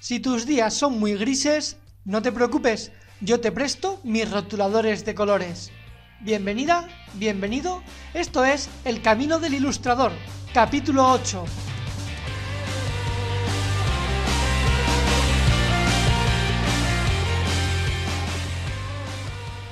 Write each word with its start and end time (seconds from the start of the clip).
Si 0.00 0.18
tus 0.18 0.46
días 0.46 0.72
son 0.72 0.98
muy 0.98 1.12
grises, 1.14 1.76
no 2.06 2.22
te 2.22 2.32
preocupes, 2.32 2.90
yo 3.20 3.38
te 3.38 3.52
presto 3.52 4.00
mis 4.02 4.30
rotuladores 4.30 5.04
de 5.04 5.14
colores. 5.14 5.70
Bienvenida, 6.22 6.88
bienvenido, 7.16 7.82
esto 8.14 8.46
es 8.46 8.70
El 8.86 9.02
Camino 9.02 9.38
del 9.38 9.52
Ilustrador, 9.52 10.12
capítulo 10.54 11.06
8. 11.06 11.44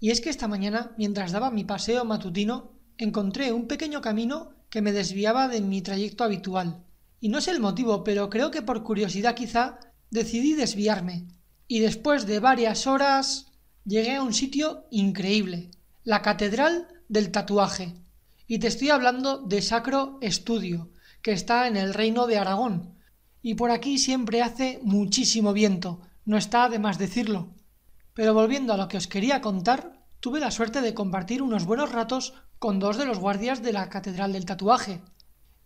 Y 0.00 0.10
es 0.10 0.20
que 0.20 0.28
esta 0.28 0.48
mañana, 0.48 0.92
mientras 0.98 1.32
daba 1.32 1.50
mi 1.50 1.64
paseo 1.64 2.04
matutino, 2.04 2.74
encontré 2.98 3.54
un 3.54 3.66
pequeño 3.66 4.02
camino 4.02 4.50
que 4.68 4.82
me 4.82 4.92
desviaba 4.92 5.48
de 5.48 5.62
mi 5.62 5.80
trayecto 5.80 6.24
habitual. 6.24 6.84
Y 7.20 7.30
no 7.30 7.40
sé 7.40 7.52
el 7.52 7.60
motivo, 7.60 8.04
pero 8.04 8.28
creo 8.28 8.50
que 8.50 8.60
por 8.60 8.82
curiosidad 8.82 9.34
quizá 9.34 9.78
decidí 10.10 10.52
desviarme. 10.52 11.26
Y 11.68 11.78
después 11.78 12.26
de 12.26 12.38
varias 12.38 12.86
horas 12.86 13.46
llegué 13.86 14.16
a 14.16 14.22
un 14.22 14.34
sitio 14.34 14.84
increíble, 14.90 15.70
la 16.04 16.20
Catedral 16.20 16.88
del 17.08 17.30
tatuaje. 17.30 17.94
Y 18.46 18.58
te 18.58 18.68
estoy 18.68 18.90
hablando 18.90 19.38
de 19.38 19.62
Sacro 19.62 20.18
Estudio, 20.20 20.90
que 21.22 21.32
está 21.32 21.66
en 21.66 21.76
el 21.76 21.94
reino 21.94 22.26
de 22.26 22.38
Aragón. 22.38 22.96
Y 23.42 23.54
por 23.54 23.70
aquí 23.70 23.98
siempre 23.98 24.42
hace 24.42 24.80
muchísimo 24.82 25.52
viento, 25.52 26.00
no 26.24 26.36
está 26.36 26.68
de 26.68 26.78
más 26.78 26.98
decirlo. 26.98 27.54
Pero 28.14 28.34
volviendo 28.34 28.72
a 28.72 28.76
lo 28.76 28.88
que 28.88 28.96
os 28.96 29.08
quería 29.08 29.40
contar, 29.40 30.02
tuve 30.20 30.40
la 30.40 30.50
suerte 30.50 30.80
de 30.80 30.94
compartir 30.94 31.42
unos 31.42 31.64
buenos 31.66 31.92
ratos 31.92 32.34
con 32.58 32.78
dos 32.78 32.96
de 32.96 33.06
los 33.06 33.18
guardias 33.18 33.62
de 33.62 33.72
la 33.72 33.88
Catedral 33.88 34.32
del 34.32 34.46
Tatuaje. 34.46 35.02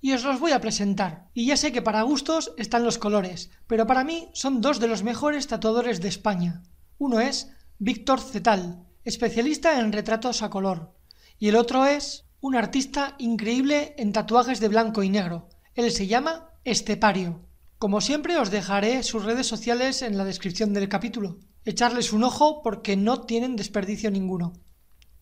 Y 0.00 0.12
os 0.12 0.24
los 0.24 0.40
voy 0.40 0.52
a 0.52 0.60
presentar. 0.60 1.28
Y 1.34 1.46
ya 1.46 1.56
sé 1.56 1.72
que 1.72 1.82
para 1.82 2.02
gustos 2.02 2.52
están 2.56 2.84
los 2.84 2.98
colores, 2.98 3.50
pero 3.66 3.86
para 3.86 4.04
mí 4.04 4.30
son 4.32 4.60
dos 4.60 4.80
de 4.80 4.88
los 4.88 5.02
mejores 5.02 5.46
tatuadores 5.46 6.00
de 6.00 6.08
España. 6.08 6.62
Uno 6.98 7.20
es 7.20 7.50
Víctor 7.78 8.20
Cetal, 8.20 8.86
especialista 9.04 9.78
en 9.78 9.92
retratos 9.92 10.42
a 10.42 10.50
color, 10.50 10.94
y 11.40 11.48
el 11.48 11.56
otro 11.56 11.86
es 11.86 12.26
un 12.42 12.54
artista 12.54 13.14
increíble 13.18 13.94
en 13.96 14.12
tatuajes 14.12 14.60
de 14.60 14.68
blanco 14.68 15.02
y 15.02 15.08
negro. 15.08 15.48
Él 15.74 15.90
se 15.90 16.06
llama 16.06 16.50
Estepario. 16.64 17.40
Como 17.78 18.02
siempre 18.02 18.36
os 18.36 18.50
dejaré 18.50 19.02
sus 19.02 19.24
redes 19.24 19.46
sociales 19.46 20.02
en 20.02 20.18
la 20.18 20.24
descripción 20.24 20.74
del 20.74 20.90
capítulo. 20.90 21.38
Echarles 21.64 22.12
un 22.12 22.24
ojo 22.24 22.62
porque 22.62 22.94
no 22.94 23.22
tienen 23.22 23.56
desperdicio 23.56 24.10
ninguno. 24.10 24.52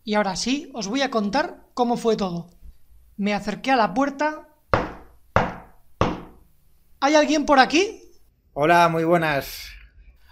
Y 0.02 0.14
ahora 0.14 0.34
sí, 0.34 0.72
os 0.74 0.88
voy 0.88 1.02
a 1.02 1.10
contar 1.10 1.68
cómo 1.72 1.96
fue 1.96 2.16
todo. 2.16 2.50
Me 3.16 3.32
acerqué 3.32 3.70
a 3.70 3.76
la 3.76 3.94
puerta. 3.94 4.48
¿Hay 6.98 7.14
alguien 7.14 7.46
por 7.46 7.60
aquí? 7.60 8.02
Hola, 8.54 8.88
muy 8.88 9.04
buenas. 9.04 9.68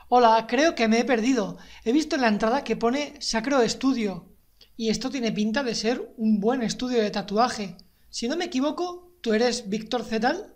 Hola, 0.08 0.46
creo 0.48 0.74
que 0.74 0.88
me 0.88 0.98
he 0.98 1.04
perdido. 1.04 1.58
He 1.84 1.92
visto 1.92 2.16
en 2.16 2.22
la 2.22 2.28
entrada 2.28 2.64
que 2.64 2.74
pone 2.74 3.14
Sacro 3.20 3.62
Estudio. 3.62 4.35
Y 4.76 4.90
esto 4.90 5.08
tiene 5.08 5.32
pinta 5.32 5.62
de 5.62 5.74
ser 5.74 6.02
un 6.18 6.38
buen 6.38 6.62
estudio 6.62 7.00
de 7.00 7.10
tatuaje. 7.10 7.76
Si 8.10 8.28
no 8.28 8.36
me 8.36 8.44
equivoco, 8.44 9.10
¿tú 9.22 9.32
eres 9.32 9.70
Víctor 9.70 10.04
Zetal? 10.04 10.52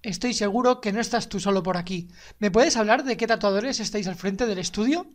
Estoy 0.00 0.32
seguro 0.32 0.80
que 0.80 0.92
no 0.92 1.00
estás 1.00 1.28
tú 1.28 1.40
solo 1.40 1.64
por 1.64 1.76
aquí. 1.76 2.08
¿Me 2.38 2.52
puedes 2.52 2.76
hablar 2.76 3.02
de 3.02 3.16
qué 3.16 3.26
tatuadores 3.26 3.80
estáis 3.80 4.06
al 4.06 4.14
frente 4.14 4.46
del 4.46 4.58
estudio? 4.58 5.06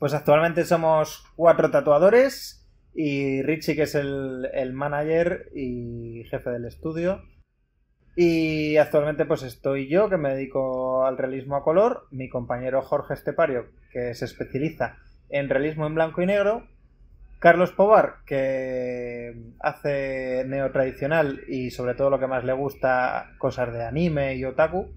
Pues 0.00 0.12
actualmente 0.12 0.64
somos 0.64 1.24
cuatro 1.36 1.70
tatuadores 1.70 2.66
y 2.94 3.42
Richie 3.42 3.76
que 3.76 3.82
es 3.82 3.94
el, 3.94 4.48
el 4.52 4.72
manager 4.72 5.50
y 5.54 6.24
jefe 6.30 6.50
del 6.50 6.64
estudio. 6.64 7.22
Y 8.16 8.76
actualmente 8.76 9.24
pues 9.24 9.44
estoy 9.44 9.88
yo 9.88 10.08
que 10.08 10.16
me 10.16 10.34
dedico 10.34 11.04
al 11.04 11.16
realismo 11.16 11.54
a 11.54 11.62
color, 11.62 12.08
mi 12.10 12.28
compañero 12.28 12.82
Jorge 12.82 13.14
Estepario 13.14 13.66
que 13.92 14.14
se 14.14 14.24
especializa 14.24 14.96
en 15.28 15.48
realismo 15.48 15.86
en 15.86 15.94
blanco 15.94 16.22
y 16.22 16.26
negro 16.26 16.73
Carlos 17.44 17.72
Povar, 17.72 18.20
que 18.24 19.34
hace 19.60 20.44
neotradicional 20.46 21.42
y 21.46 21.70
sobre 21.70 21.92
todo 21.94 22.08
lo 22.08 22.18
que 22.18 22.26
más 22.26 22.42
le 22.42 22.54
gusta, 22.54 23.32
cosas 23.36 23.70
de 23.70 23.84
anime 23.84 24.34
y 24.36 24.46
otaku. 24.46 24.94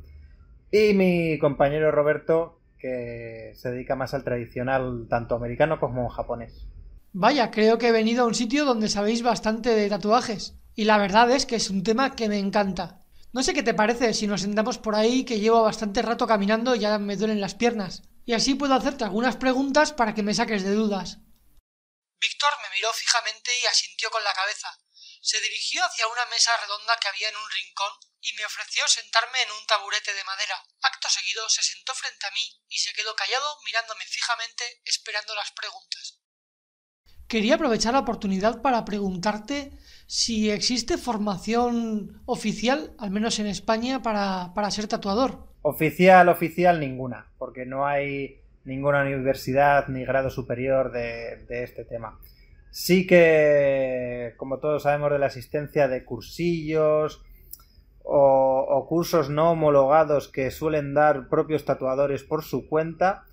Y 0.72 0.94
mi 0.94 1.38
compañero 1.40 1.92
Roberto, 1.92 2.62
que 2.80 3.52
se 3.54 3.72
dedica 3.72 3.98
más 3.98 4.14
al 4.14 4.24
tradicional 4.24 5.08
tanto 5.10 5.36
americano 5.36 5.78
como 5.78 6.08
japonés. 6.08 6.70
Vaya, 7.12 7.52
creo 7.52 7.78
que 7.78 7.90
he 7.90 7.92
venido 7.92 8.24
a 8.24 8.28
un 8.28 8.34
sitio 8.34 8.64
donde 8.64 8.88
sabéis 8.88 9.24
bastante 9.24 9.72
de 9.72 9.90
tatuajes. 9.90 10.58
Y 10.74 10.86
la 10.86 10.98
verdad 10.98 11.30
es 11.32 11.46
que 11.46 11.58
es 11.58 11.70
un 11.70 11.84
tema 11.84 12.16
que 12.16 12.30
me 12.30 12.40
encanta. 12.40 13.02
No 13.34 13.44
sé 13.44 13.54
qué 13.54 13.62
te 13.62 13.74
parece 13.74 14.14
si 14.14 14.26
nos 14.26 14.40
sentamos 14.40 14.78
por 14.78 14.96
ahí 14.96 15.26
que 15.26 15.42
llevo 15.42 15.64
bastante 15.64 16.02
rato 16.02 16.26
caminando 16.28 16.76
y 16.76 16.80
ya 16.80 16.98
me 16.98 17.18
duelen 17.18 17.42
las 17.42 17.56
piernas. 17.56 18.04
Y 18.26 18.32
así 18.32 18.56
puedo 18.56 18.74
hacerte 18.74 19.04
algunas 19.04 19.36
preguntas 19.36 19.92
para 19.92 20.14
que 20.14 20.24
me 20.24 20.34
saques 20.34 20.64
de 20.64 20.74
dudas. 20.74 21.27
Víctor 22.20 22.54
me 22.62 22.76
miró 22.76 22.92
fijamente 22.94 23.52
y 23.60 23.66
asintió 23.66 24.10
con 24.10 24.24
la 24.24 24.34
cabeza. 24.34 24.70
Se 25.22 25.40
dirigió 25.42 25.84
hacia 25.84 26.08
una 26.08 26.26
mesa 26.28 26.52
redonda 26.58 26.98
que 27.00 27.08
había 27.08 27.30
en 27.30 27.38
un 27.38 27.50
rincón 27.50 27.92
y 28.22 28.34
me 28.34 28.46
ofreció 28.46 28.88
sentarme 28.88 29.42
en 29.42 29.52
un 29.52 29.66
taburete 29.68 30.14
de 30.14 30.24
madera. 30.24 30.64
Acto 30.82 31.10
seguido 31.10 31.48
se 31.50 31.64
sentó 31.64 31.94
frente 31.94 32.26
a 32.26 32.32
mí 32.32 32.46
y 32.70 32.78
se 32.78 32.94
quedó 32.94 33.16
callado 33.16 33.60
mirándome 33.66 34.06
fijamente 34.06 34.82
esperando 34.86 35.36
las 35.36 35.52
preguntas. 35.52 36.20
Quería 37.28 37.56
aprovechar 37.56 37.94
la 37.94 38.00
oportunidad 38.00 38.62
para 38.62 38.86
preguntarte 38.86 39.78
si 40.08 40.50
existe 40.50 40.98
formación 40.98 42.24
oficial, 42.26 42.96
al 42.98 43.12
menos 43.12 43.40
en 43.40 43.48
España, 43.48 44.02
para, 44.02 44.54
para 44.54 44.72
ser 44.72 44.88
tatuador. 44.88 45.54
Oficial, 45.62 46.30
oficial, 46.30 46.80
ninguna, 46.80 47.34
porque 47.38 47.66
no 47.66 47.86
hay 47.86 48.42
ninguna 48.68 49.02
universidad 49.02 49.88
ni 49.88 50.04
grado 50.06 50.30
superior 50.30 50.92
de, 50.92 51.46
este 51.50 51.86
tema. 51.86 52.20
Sí 52.70 53.08
que, 53.08 54.34
como 54.38 54.60
todos 54.60 54.84
sabemos, 54.84 55.12
de 55.12 55.20
la 55.20 55.28
existencia 55.28 55.88
de 55.88 56.04
cursillos 56.04 57.24
o, 58.04 58.86
cursos 58.88 59.30
no 59.30 59.52
homologados 59.52 60.28
que 60.28 60.52
suelen 60.52 60.94
dar 60.94 61.30
propios 61.30 61.66
tatuadores 61.66 62.24
por 62.24 62.44
su 62.44 62.68
cuenta, 62.68 63.24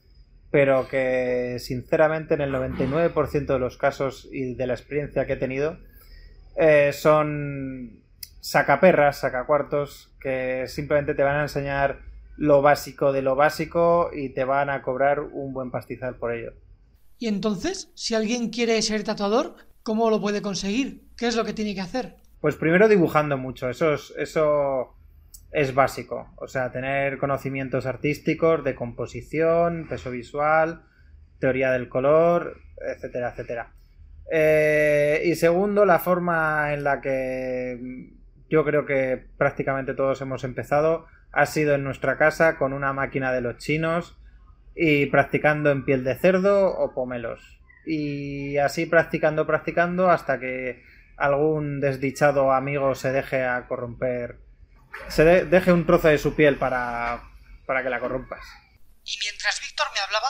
pero 0.50 0.88
que 0.88 1.58
sinceramente 1.58 2.34
en 2.34 2.40
el 2.40 2.52
99% 2.52 3.46
de 3.46 3.58
los 3.58 3.76
casos 3.76 4.28
y 4.32 4.54
de 4.54 4.66
la 4.66 4.74
experiencia 4.74 5.26
que 5.26 5.34
he 5.34 5.36
tenido 5.36 5.78
eh, 6.56 6.92
son 6.92 8.02
sacaperras, 8.40 9.18
sacacuartos, 9.18 10.14
que 10.20 10.66
simplemente 10.68 11.14
te 11.14 11.24
van 11.24 11.36
a 11.36 11.42
enseñar 11.42 12.13
lo 12.36 12.62
básico 12.62 13.12
de 13.12 13.22
lo 13.22 13.36
básico 13.36 14.10
y 14.12 14.30
te 14.30 14.44
van 14.44 14.70
a 14.70 14.82
cobrar 14.82 15.20
un 15.20 15.52
buen 15.52 15.70
pastizal 15.70 16.16
por 16.16 16.32
ello. 16.32 16.52
Y 17.18 17.28
entonces, 17.28 17.90
si 17.94 18.14
alguien 18.14 18.50
quiere 18.50 18.80
ser 18.82 19.04
tatuador, 19.04 19.56
¿cómo 19.82 20.10
lo 20.10 20.20
puede 20.20 20.42
conseguir? 20.42 21.04
¿Qué 21.16 21.28
es 21.28 21.36
lo 21.36 21.44
que 21.44 21.52
tiene 21.52 21.74
que 21.74 21.80
hacer? 21.80 22.16
Pues 22.40 22.56
primero 22.56 22.88
dibujando 22.88 23.38
mucho, 23.38 23.70
eso 23.70 23.94
es, 23.94 24.12
eso 24.18 24.96
es 25.52 25.74
básico. 25.74 26.34
O 26.36 26.48
sea, 26.48 26.72
tener 26.72 27.18
conocimientos 27.18 27.86
artísticos 27.86 28.64
de 28.64 28.74
composición, 28.74 29.86
peso 29.88 30.10
visual, 30.10 30.82
teoría 31.38 31.70
del 31.70 31.88
color, 31.88 32.58
etcétera, 32.76 33.30
etcétera. 33.30 33.72
Eh, 34.30 35.22
y 35.24 35.34
segundo, 35.36 35.84
la 35.84 35.98
forma 35.98 36.72
en 36.72 36.84
la 36.84 37.00
que 37.00 38.10
yo 38.48 38.64
creo 38.64 38.84
que 38.84 39.24
prácticamente 39.36 39.94
todos 39.94 40.20
hemos 40.20 40.44
empezado 40.44 41.06
ha 41.34 41.46
sido 41.46 41.74
en 41.74 41.84
nuestra 41.84 42.16
casa 42.16 42.56
con 42.56 42.72
una 42.72 42.92
máquina 42.92 43.32
de 43.32 43.40
los 43.40 43.58
chinos 43.58 44.16
y 44.76 45.06
practicando 45.06 45.70
en 45.70 45.84
piel 45.84 46.04
de 46.04 46.16
cerdo 46.16 46.68
o 46.68 46.94
pomelos. 46.94 47.60
Y 47.86 48.56
así 48.58 48.86
practicando, 48.86 49.46
practicando 49.46 50.10
hasta 50.10 50.38
que 50.38 50.82
algún 51.16 51.80
desdichado 51.80 52.52
amigo 52.52 52.94
se 52.94 53.12
deje 53.12 53.44
a 53.44 53.66
corromper, 53.66 54.38
se 55.08 55.24
deje 55.24 55.72
un 55.72 55.86
trozo 55.86 56.08
de 56.08 56.18
su 56.18 56.34
piel 56.34 56.56
para, 56.56 57.22
para 57.66 57.82
que 57.82 57.90
la 57.90 58.00
corrompas. 58.00 58.44
Y 59.04 59.18
mientras 59.20 59.60
Víctor 59.60 59.86
me 59.92 60.00
hablaba, 60.00 60.28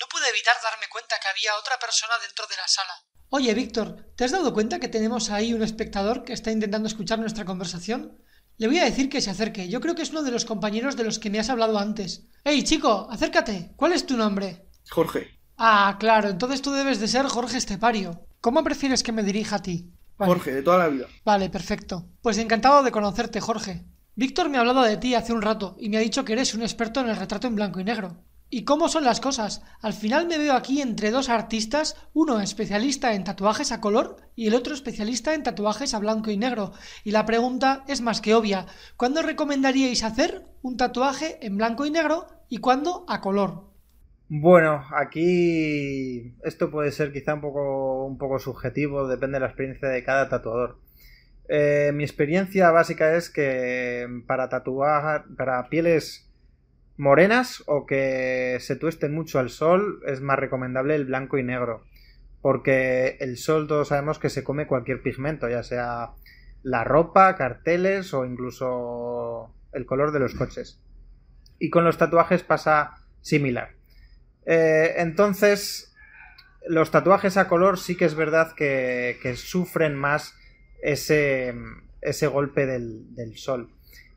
no 0.00 0.06
pude 0.10 0.28
evitar 0.30 0.54
darme 0.62 0.86
cuenta 0.88 1.16
que 1.20 1.28
había 1.28 1.56
otra 1.58 1.78
persona 1.78 2.14
dentro 2.22 2.46
de 2.46 2.56
la 2.56 2.66
sala. 2.66 2.94
Oye, 3.28 3.52
Víctor, 3.54 4.14
¿te 4.16 4.24
has 4.24 4.30
dado 4.30 4.54
cuenta 4.54 4.78
que 4.78 4.88
tenemos 4.88 5.30
ahí 5.30 5.52
un 5.52 5.62
espectador 5.62 6.24
que 6.24 6.32
está 6.32 6.52
intentando 6.52 6.88
escuchar 6.88 7.18
nuestra 7.18 7.44
conversación? 7.44 8.23
Le 8.56 8.68
voy 8.68 8.78
a 8.78 8.84
decir 8.84 9.08
que 9.08 9.20
se 9.20 9.30
acerque. 9.30 9.68
Yo 9.68 9.80
creo 9.80 9.94
que 9.94 10.02
es 10.02 10.10
uno 10.10 10.22
de 10.22 10.30
los 10.30 10.44
compañeros 10.44 10.96
de 10.96 11.04
los 11.04 11.18
que 11.18 11.30
me 11.30 11.40
has 11.40 11.50
hablado 11.50 11.78
antes. 11.78 12.28
¡Ey, 12.44 12.62
chico! 12.62 13.08
Acércate. 13.10 13.72
¿Cuál 13.76 13.92
es 13.92 14.06
tu 14.06 14.16
nombre? 14.16 14.68
Jorge. 14.90 15.40
Ah, 15.56 15.96
claro. 15.98 16.28
Entonces 16.28 16.62
tú 16.62 16.70
debes 16.70 17.00
de 17.00 17.08
ser 17.08 17.26
Jorge 17.26 17.58
Estepario. 17.58 18.26
¿Cómo 18.40 18.62
prefieres 18.62 19.02
que 19.02 19.12
me 19.12 19.22
dirija 19.22 19.56
a 19.56 19.62
ti? 19.62 19.90
Jorge, 20.16 20.52
de 20.52 20.62
toda 20.62 20.78
la 20.78 20.88
vida. 20.88 21.06
Vale, 21.24 21.50
perfecto. 21.50 22.06
Pues 22.22 22.38
encantado 22.38 22.82
de 22.82 22.92
conocerte, 22.92 23.40
Jorge. 23.40 23.84
Víctor 24.14 24.48
me 24.48 24.58
ha 24.58 24.60
hablado 24.60 24.82
de 24.82 24.96
ti 24.96 25.14
hace 25.14 25.32
un 25.32 25.42
rato 25.42 25.76
y 25.80 25.88
me 25.88 25.96
ha 25.96 26.00
dicho 26.00 26.24
que 26.24 26.34
eres 26.34 26.54
un 26.54 26.62
experto 26.62 27.00
en 27.00 27.08
el 27.08 27.16
retrato 27.16 27.48
en 27.48 27.56
blanco 27.56 27.80
y 27.80 27.84
negro. 27.84 28.22
¿Y 28.56 28.64
cómo 28.64 28.88
son 28.88 29.02
las 29.02 29.20
cosas? 29.20 29.64
Al 29.82 29.94
final 29.94 30.28
me 30.28 30.38
veo 30.38 30.54
aquí 30.54 30.80
entre 30.80 31.10
dos 31.10 31.28
artistas, 31.28 31.96
uno 32.12 32.38
especialista 32.38 33.12
en 33.12 33.24
tatuajes 33.24 33.72
a 33.72 33.80
color 33.80 34.18
y 34.36 34.46
el 34.46 34.54
otro 34.54 34.74
especialista 34.74 35.34
en 35.34 35.42
tatuajes 35.42 35.92
a 35.92 35.98
blanco 35.98 36.30
y 36.30 36.36
negro. 36.36 36.70
Y 37.02 37.10
la 37.10 37.26
pregunta 37.26 37.82
es 37.88 38.00
más 38.00 38.20
que 38.20 38.32
obvia. 38.32 38.66
¿Cuándo 38.96 39.22
recomendaríais 39.22 40.04
hacer 40.04 40.44
un 40.62 40.76
tatuaje 40.76 41.44
en 41.44 41.56
blanco 41.56 41.84
y 41.84 41.90
negro 41.90 42.28
y 42.48 42.58
cuándo 42.58 43.04
a 43.08 43.20
color? 43.20 43.64
Bueno, 44.28 44.84
aquí 44.96 46.36
esto 46.44 46.70
puede 46.70 46.92
ser 46.92 47.12
quizá 47.12 47.34
un 47.34 47.40
poco, 48.18 48.38
subjetivo, 48.38 49.08
depende 49.08 49.34
de 49.34 49.40
la 49.40 49.46
experiencia 49.46 49.88
de 49.88 50.04
cada 50.04 50.28
tatuador. 50.28 50.78
Eh, 51.48 51.90
mi 51.92 52.04
experiencia 52.04 52.70
básica 52.70 53.16
es 53.16 53.30
que 53.30 54.06
para 54.28 54.48
tatuar, 54.48 55.24
para 55.36 55.68
pieles 55.68 56.30
morenas 56.96 57.62
o 57.66 57.86
que 57.86 58.58
se 58.60 58.76
tuesten 58.76 59.14
mucho 59.14 59.38
al 59.38 59.50
sol, 59.50 60.00
es 60.06 60.20
más 60.20 60.38
recomendable 60.38 60.94
el 60.94 61.06
blanco 61.06 61.38
y 61.38 61.42
negro. 61.42 61.84
Porque 62.40 63.16
el 63.20 63.36
sol 63.38 63.66
todos 63.66 63.88
sabemos 63.88 64.18
que 64.18 64.30
se 64.30 64.44
come 64.44 64.66
cualquier 64.66 65.02
pigmento, 65.02 65.48
ya 65.48 65.62
sea 65.62 66.10
la 66.62 66.84
ropa, 66.84 67.36
carteles 67.36 68.12
o 68.14 68.24
incluso 68.24 69.54
el 69.72 69.86
color 69.86 70.12
de 70.12 70.20
los 70.20 70.34
coches. 70.34 70.80
Y 71.58 71.70
con 71.70 71.84
los 71.84 71.98
tatuajes 71.98 72.42
pasa 72.42 72.94
similar. 73.20 73.70
Eh, 74.46 74.94
entonces, 74.98 75.94
los 76.66 76.90
tatuajes 76.90 77.36
a 77.36 77.48
color 77.48 77.78
sí 77.78 77.96
que 77.96 78.04
es 78.04 78.14
verdad 78.14 78.52
que, 78.54 79.34
sufren 79.36 79.94
más 79.94 80.34
ese, 80.82 81.54
ese 82.00 82.26
golpe 82.26 82.66
del, 82.66 83.36
sol. 83.36 83.70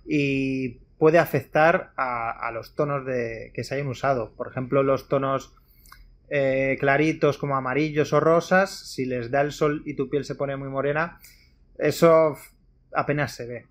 Y 0.05 0.79
puede 0.97 1.19
afectar 1.19 1.91
a, 1.95 2.49
los 2.53 2.75
tonos 2.75 3.05
de, 3.05 3.51
que 3.53 3.63
se 3.63 3.75
hayan 3.75 3.87
usado. 3.87 4.33
Por 4.35 4.47
ejemplo, 4.47 4.83
los 4.83 5.07
tonos 5.07 5.53
eh, 6.29 6.77
claritos 6.79 7.37
como 7.37 7.55
amarillos 7.55 8.13
o 8.13 8.19
rosas, 8.19 8.71
si 8.71 9.05
les 9.05 9.31
da 9.31 9.41
el 9.41 9.51
sol 9.51 9.83
y 9.85 9.95
tu 9.95 10.09
piel 10.09 10.25
se 10.25 10.35
pone 10.35 10.57
muy 10.57 10.69
morena, 10.69 11.19
eso 11.77 12.35
apenas 12.93 13.35
se 13.35 13.45
ve. 13.45 13.65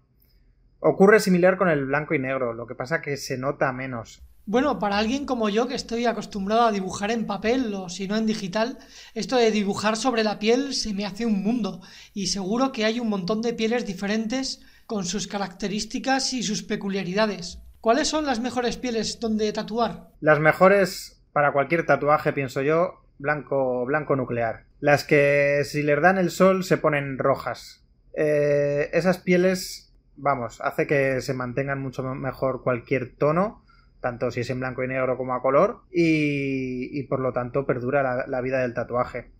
Ocurre 0.78 1.20
similar 1.20 1.56
con 1.56 1.68
el 1.68 1.86
blanco 1.86 2.14
y 2.14 2.18
negro, 2.18 2.52
lo 2.52 2.66
que 2.66 2.74
pasa 2.74 3.02
que 3.02 3.16
se 3.16 3.38
nota 3.38 3.72
menos. 3.72 4.22
Bueno, 4.48 4.78
para 4.78 4.98
alguien 4.98 5.26
como 5.26 5.48
yo 5.48 5.66
que 5.66 5.74
estoy 5.74 6.06
acostumbrado 6.06 6.62
a 6.62 6.70
dibujar 6.70 7.10
en 7.10 7.26
papel 7.26 7.74
o 7.74 7.88
si 7.88 8.06
no 8.06 8.16
en 8.16 8.26
digital, 8.26 8.78
esto 9.14 9.34
de 9.34 9.50
dibujar 9.50 9.96
sobre 9.96 10.22
la 10.22 10.38
piel 10.38 10.72
se 10.72 10.94
me 10.94 11.04
hace 11.04 11.26
un 11.26 11.42
mundo 11.42 11.80
y 12.14 12.28
seguro 12.28 12.70
que 12.70 12.84
hay 12.84 13.00
un 13.00 13.08
montón 13.08 13.42
de 13.42 13.54
pieles 13.54 13.86
diferentes 13.86 14.60
con 14.86 15.04
sus 15.04 15.26
características 15.26 16.32
y 16.32 16.42
sus 16.42 16.62
peculiaridades. 16.62 17.60
¿Cuáles 17.80 18.08
son 18.08 18.26
las 18.26 18.40
mejores 18.40 18.76
pieles 18.76 19.20
donde 19.20 19.52
tatuar? 19.52 20.08
Las 20.20 20.40
mejores 20.40 21.22
para 21.32 21.52
cualquier 21.52 21.86
tatuaje, 21.86 22.32
pienso 22.32 22.62
yo, 22.62 23.02
blanco, 23.18 23.84
blanco 23.84 24.16
nuclear. 24.16 24.64
Las 24.80 25.04
que 25.04 25.62
si 25.64 25.82
les 25.82 26.00
dan 26.00 26.18
el 26.18 26.30
sol 26.30 26.64
se 26.64 26.78
ponen 26.78 27.18
rojas. 27.18 27.84
Eh, 28.14 28.90
esas 28.92 29.18
pieles, 29.18 29.92
vamos, 30.16 30.60
hace 30.60 30.86
que 30.86 31.20
se 31.20 31.34
mantengan 31.34 31.80
mucho 31.80 32.02
mejor 32.02 32.62
cualquier 32.62 33.14
tono 33.16 33.66
tanto 34.06 34.30
si 34.30 34.40
es 34.40 34.50
en 34.50 34.60
blanco 34.60 34.84
y 34.84 34.88
negro 34.88 35.16
como 35.16 35.34
a 35.34 35.42
color, 35.42 35.80
y, 35.90 37.02
por 37.04 37.18
lo 37.18 37.32
tanto 37.32 37.66
perdura 37.66 38.24
la, 38.26 38.40
vida 38.40 38.60
del 38.60 38.72
tatuaje. 38.72 39.30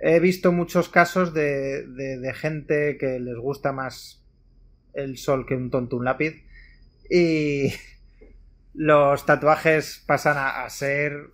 He 0.00 0.18
visto 0.18 0.50
muchos 0.50 0.88
casos 0.88 1.32
de, 1.32 2.32
gente 2.34 2.96
que 2.98 3.20
les 3.20 3.36
gusta 3.36 3.72
más 3.72 4.19
el 4.94 5.18
sol 5.18 5.46
que 5.46 5.54
un 5.54 5.70
tonto 5.70 5.96
un 5.96 6.04
lápiz, 6.04 6.44
y 7.10 7.72
los 8.74 9.26
tatuajes 9.26 10.02
pasan 10.06 10.36
a, 10.38 10.68
ser. 10.70 11.30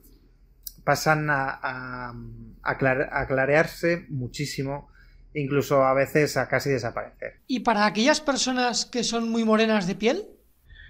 pasan 0.84 1.28
a, 1.30 2.14
a 2.62 3.26
clarearse 3.26 4.06
muchísimo 4.08 4.90
incluso 5.36 5.84
a 5.84 5.94
veces 5.94 6.36
a 6.36 6.48
casi 6.48 6.70
desaparecer. 6.70 7.40
¿Y 7.46 7.60
para 7.60 7.86
aquellas 7.86 8.20
personas 8.20 8.86
que 8.86 9.04
son 9.04 9.28
muy 9.28 9.44
morenas 9.44 9.86
de 9.86 9.94
piel? 9.94 10.24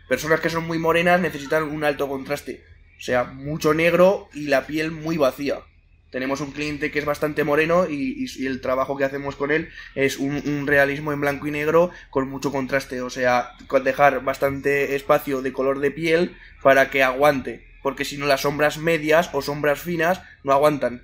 Personas 0.08 0.40
que 0.40 0.50
son 0.50 0.66
muy 0.66 0.78
morenas 0.78 1.20
necesitan 1.20 1.64
un 1.64 1.84
alto 1.84 2.08
contraste. 2.08 2.62
O 2.96 3.00
sea, 3.00 3.24
mucho 3.24 3.74
negro 3.74 4.28
y 4.32 4.46
la 4.46 4.66
piel 4.66 4.92
muy 4.92 5.16
vacía. 5.16 5.58
Tenemos 6.10 6.40
un 6.40 6.52
cliente 6.52 6.90
que 6.90 6.98
es 6.98 7.04
bastante 7.04 7.44
moreno 7.44 7.88
y, 7.88 8.26
el 8.46 8.60
trabajo 8.60 8.96
que 8.96 9.04
hacemos 9.04 9.36
con 9.36 9.50
él 9.50 9.68
es 9.94 10.18
un, 10.18 10.66
realismo 10.66 11.12
en 11.12 11.20
blanco 11.20 11.46
y 11.46 11.50
negro 11.50 11.90
con 12.10 12.28
mucho 12.28 12.52
contraste. 12.52 13.02
O 13.02 13.10
sea, 13.10 13.52
dejar 13.84 14.22
bastante 14.22 14.94
espacio 14.94 15.42
de 15.42 15.52
color 15.52 15.80
de 15.80 15.90
piel 15.90 16.36
para 16.62 16.90
que 16.90 17.02
aguante. 17.02 17.66
Porque 17.82 18.04
si 18.04 18.18
no, 18.18 18.26
las 18.26 18.42
sombras 18.42 18.78
medias 18.78 19.30
o 19.32 19.42
sombras 19.42 19.80
finas 19.80 20.22
no 20.44 20.52
aguantan. 20.52 21.02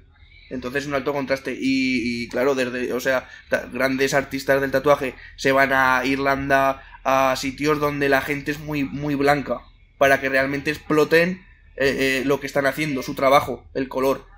Entonces 0.50 0.87
un 0.87 0.94
alto 0.94 1.12
contraste. 1.12 1.56
Y, 1.58 2.28
claro, 2.28 2.54
desde, 2.54 2.93
o 2.93 3.00
sea, 3.00 3.28
grandes 3.72 4.14
artistas 4.14 4.60
del 4.60 4.70
tatuaje 4.70 5.14
se 5.37 5.50
van 5.50 5.72
a 5.72 6.02
Irlanda, 6.04 6.82
a 7.04 7.34
sitios 7.37 7.81
donde 7.81 8.08
la 8.08 8.20
gente 8.20 8.52
es 8.52 8.60
muy, 8.60 8.84
muy 8.84 9.14
blanca, 9.14 9.62
para 9.99 10.20
que 10.20 10.28
realmente 10.28 10.70
exploten 10.70 11.44
eh, 11.76 12.20
eh, 12.20 12.22
lo 12.26 12.38
que 12.38 12.46
están 12.46 12.66
haciendo, 12.66 13.02
su 13.02 13.14
trabajo, 13.14 13.64
el 13.75 13.88
color. 13.88 14.31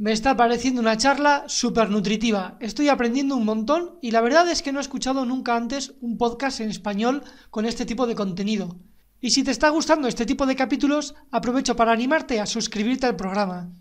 Me 0.00 0.12
está 0.12 0.36
pareciendo 0.36 0.80
una 0.80 0.96
charla 0.96 1.42
súper 1.48 1.90
nutritiva. 1.90 2.56
Estoy 2.60 2.88
aprendiendo 2.88 3.34
un 3.34 3.44
montón 3.44 3.98
y 4.00 4.12
la 4.12 4.20
verdad 4.20 4.48
es 4.48 4.62
que 4.62 4.70
no 4.70 4.78
he 4.78 4.80
escuchado 4.80 5.24
nunca 5.24 5.56
antes 5.56 5.94
un 6.00 6.16
podcast 6.16 6.60
en 6.60 6.70
español 6.70 7.24
con 7.50 7.66
este 7.66 7.84
tipo 7.84 8.06
de 8.06 8.14
contenido. 8.14 8.76
Y 9.20 9.30
si 9.30 9.42
te 9.42 9.50
está 9.50 9.70
gustando 9.70 10.06
este 10.06 10.24
tipo 10.24 10.46
de 10.46 10.54
capítulos, 10.54 11.16
aprovecho 11.32 11.74
para 11.74 11.90
animarte 11.90 12.38
a 12.38 12.46
suscribirte 12.46 13.06
al 13.06 13.16
programa. 13.16 13.72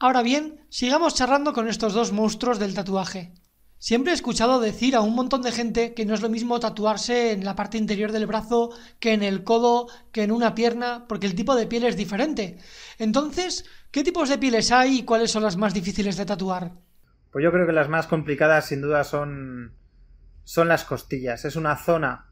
Ahora 0.00 0.22
bien, 0.22 0.66
sigamos 0.70 1.14
charlando 1.14 1.52
con 1.52 1.68
estos 1.68 1.92
dos 1.92 2.10
monstruos 2.10 2.58
del 2.58 2.74
tatuaje. 2.74 3.32
Siempre 3.80 4.12
he 4.12 4.14
escuchado 4.14 4.60
decir 4.60 4.94
a 4.94 5.00
un 5.00 5.14
montón 5.14 5.40
de 5.40 5.52
gente 5.52 5.94
que 5.94 6.04
no 6.04 6.12
es 6.12 6.20
lo 6.20 6.28
mismo 6.28 6.60
tatuarse 6.60 7.32
en 7.32 7.46
la 7.46 7.56
parte 7.56 7.78
interior 7.78 8.12
del 8.12 8.26
brazo 8.26 8.76
que 9.00 9.14
en 9.14 9.22
el 9.22 9.42
codo, 9.42 9.88
que 10.12 10.22
en 10.22 10.32
una 10.32 10.54
pierna, 10.54 11.06
porque 11.08 11.26
el 11.26 11.34
tipo 11.34 11.56
de 11.56 11.66
piel 11.66 11.84
es 11.84 11.96
diferente. 11.96 12.58
Entonces, 12.98 13.64
¿qué 13.90 14.04
tipos 14.04 14.28
de 14.28 14.36
pieles 14.36 14.70
hay 14.70 14.98
y 14.98 15.04
cuáles 15.04 15.30
son 15.30 15.42
las 15.42 15.56
más 15.56 15.72
difíciles 15.72 16.18
de 16.18 16.26
tatuar? 16.26 16.72
Pues 17.32 17.42
yo 17.42 17.50
creo 17.50 17.66
que 17.66 17.72
las 17.72 17.88
más 17.88 18.06
complicadas 18.06 18.66
sin 18.66 18.82
duda 18.82 19.02
son, 19.02 19.72
son 20.44 20.68
las 20.68 20.84
costillas. 20.84 21.46
Es 21.46 21.56
una 21.56 21.74
zona, 21.76 22.26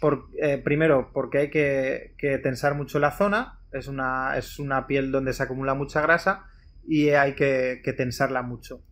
por, 0.00 0.30
eh, 0.40 0.56
primero 0.56 1.10
porque 1.12 1.38
hay 1.40 1.50
que, 1.50 2.40
tensar 2.42 2.74
mucho 2.74 2.98
la 2.98 3.10
zona, 3.10 3.60
es 3.70 3.86
una, 3.86 4.38
es 4.38 4.58
una 4.58 4.86
piel 4.86 5.12
donde 5.12 5.34
se 5.34 5.42
acumula 5.42 5.74
mucha 5.74 6.00
grasa 6.00 6.46
y 6.88 7.10
hay 7.10 7.34
que 7.34 7.94
tensarla 7.98 8.40
mucho. 8.40 8.82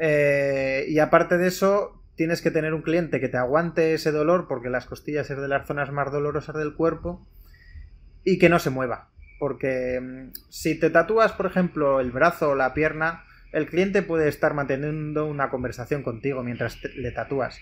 Eh, 0.00 0.86
y 0.88 0.98
aparte 0.98 1.38
de 1.38 1.48
eso, 1.48 2.02
tienes 2.14 2.42
que 2.42 2.50
tener 2.50 2.74
un 2.74 2.82
cliente 2.82 3.20
que 3.20 3.28
te 3.28 3.36
aguante 3.36 3.94
ese 3.94 4.12
dolor, 4.12 4.46
porque 4.48 4.70
las 4.70 4.86
costillas 4.86 5.30
es 5.30 5.38
de 5.38 5.48
las 5.48 5.66
zonas 5.66 5.92
más 5.92 6.12
dolorosas 6.12 6.56
del 6.56 6.74
cuerpo, 6.74 7.26
y 8.24 8.38
que 8.38 8.48
no 8.48 8.58
se 8.58 8.70
mueva. 8.70 9.10
Porque 9.38 10.00
mm, 10.00 10.32
si 10.48 10.78
te 10.78 10.90
tatúas, 10.90 11.32
por 11.32 11.46
ejemplo, 11.46 12.00
el 12.00 12.10
brazo 12.10 12.50
o 12.50 12.54
la 12.54 12.74
pierna, 12.74 13.24
el 13.52 13.66
cliente 13.66 14.02
puede 14.02 14.28
estar 14.28 14.54
manteniendo 14.54 15.26
una 15.26 15.48
conversación 15.50 16.02
contigo 16.02 16.42
mientras 16.42 16.78
le 16.96 17.10
tatúas. 17.12 17.58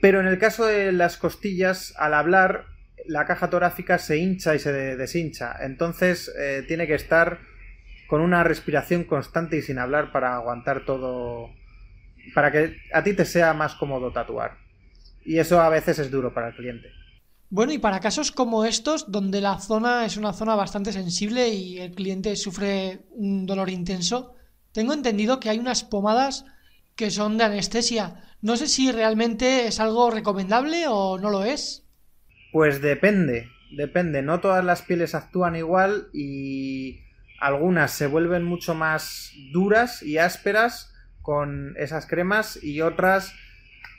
Pero 0.00 0.20
en 0.20 0.26
el 0.26 0.38
caso 0.38 0.66
de 0.66 0.92
las 0.92 1.16
costillas, 1.16 1.94
al 1.96 2.14
hablar, 2.14 2.66
la 3.06 3.26
caja 3.26 3.50
torácica 3.50 3.98
se 3.98 4.18
hincha 4.18 4.54
y 4.54 4.58
se 4.58 4.72
deshincha. 4.72 5.56
Entonces 5.60 6.32
eh, 6.38 6.64
tiene 6.66 6.86
que 6.86 6.94
estar 6.94 7.38
con 8.06 8.20
una 8.20 8.44
respiración 8.44 9.04
constante 9.04 9.56
y 9.56 9.62
sin 9.62 9.78
hablar 9.78 10.12
para 10.12 10.34
aguantar 10.34 10.84
todo, 10.84 11.50
para 12.34 12.52
que 12.52 12.76
a 12.92 13.02
ti 13.02 13.14
te 13.14 13.24
sea 13.24 13.54
más 13.54 13.74
cómodo 13.74 14.12
tatuar. 14.12 14.58
Y 15.24 15.38
eso 15.38 15.60
a 15.60 15.68
veces 15.68 15.98
es 15.98 16.10
duro 16.10 16.34
para 16.34 16.48
el 16.48 16.54
cliente. 16.54 16.88
Bueno, 17.50 17.72
y 17.72 17.78
para 17.78 18.00
casos 18.00 18.32
como 18.32 18.64
estos, 18.64 19.10
donde 19.10 19.40
la 19.40 19.58
zona 19.60 20.04
es 20.04 20.16
una 20.16 20.32
zona 20.32 20.54
bastante 20.54 20.92
sensible 20.92 21.50
y 21.50 21.78
el 21.78 21.92
cliente 21.92 22.34
sufre 22.36 23.02
un 23.10 23.46
dolor 23.46 23.70
intenso, 23.70 24.34
tengo 24.72 24.92
entendido 24.92 25.38
que 25.38 25.50
hay 25.50 25.58
unas 25.58 25.84
pomadas 25.84 26.46
que 26.96 27.10
son 27.10 27.38
de 27.38 27.44
anestesia. 27.44 28.24
No 28.42 28.56
sé 28.56 28.66
si 28.66 28.90
realmente 28.90 29.66
es 29.68 29.78
algo 29.78 30.10
recomendable 30.10 30.86
o 30.88 31.18
no 31.18 31.30
lo 31.30 31.44
es. 31.44 31.86
Pues 32.52 32.82
depende, 32.82 33.48
depende. 33.76 34.22
No 34.22 34.40
todas 34.40 34.64
las 34.64 34.82
pieles 34.82 35.14
actúan 35.14 35.54
igual 35.56 36.08
y 36.12 37.03
algunas 37.40 37.92
se 37.92 38.06
vuelven 38.06 38.44
mucho 38.44 38.74
más 38.74 39.32
duras 39.52 40.02
y 40.02 40.18
ásperas 40.18 40.92
con 41.22 41.74
esas 41.78 42.06
cremas 42.06 42.62
y 42.62 42.80
otras 42.80 43.34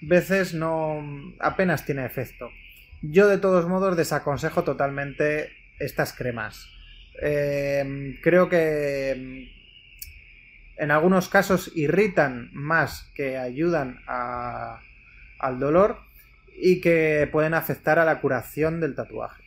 veces 0.01 0.53
no 0.53 1.03
apenas 1.39 1.85
tiene 1.85 2.05
efecto. 2.05 2.49
Yo 3.01 3.27
de 3.27 3.37
todos 3.37 3.67
modos 3.67 3.97
desaconsejo 3.97 4.63
totalmente 4.63 5.51
estas 5.79 6.13
cremas. 6.13 6.67
Em, 7.21 8.19
creo 8.21 8.49
que 8.49 9.51
en 10.77 10.91
algunos 10.91 11.29
casos 11.29 11.71
irritan 11.75 12.49
más 12.53 13.11
que 13.15 13.37
ayudan 13.37 13.99
al 14.07 15.59
dolor 15.59 15.99
y 16.57 16.81
que 16.81 17.29
pueden 17.31 17.53
afectar 17.53 17.99
a 17.99 18.05
la 18.05 18.19
curación 18.21 18.79
del 18.79 18.95
tatuaje. 18.95 19.44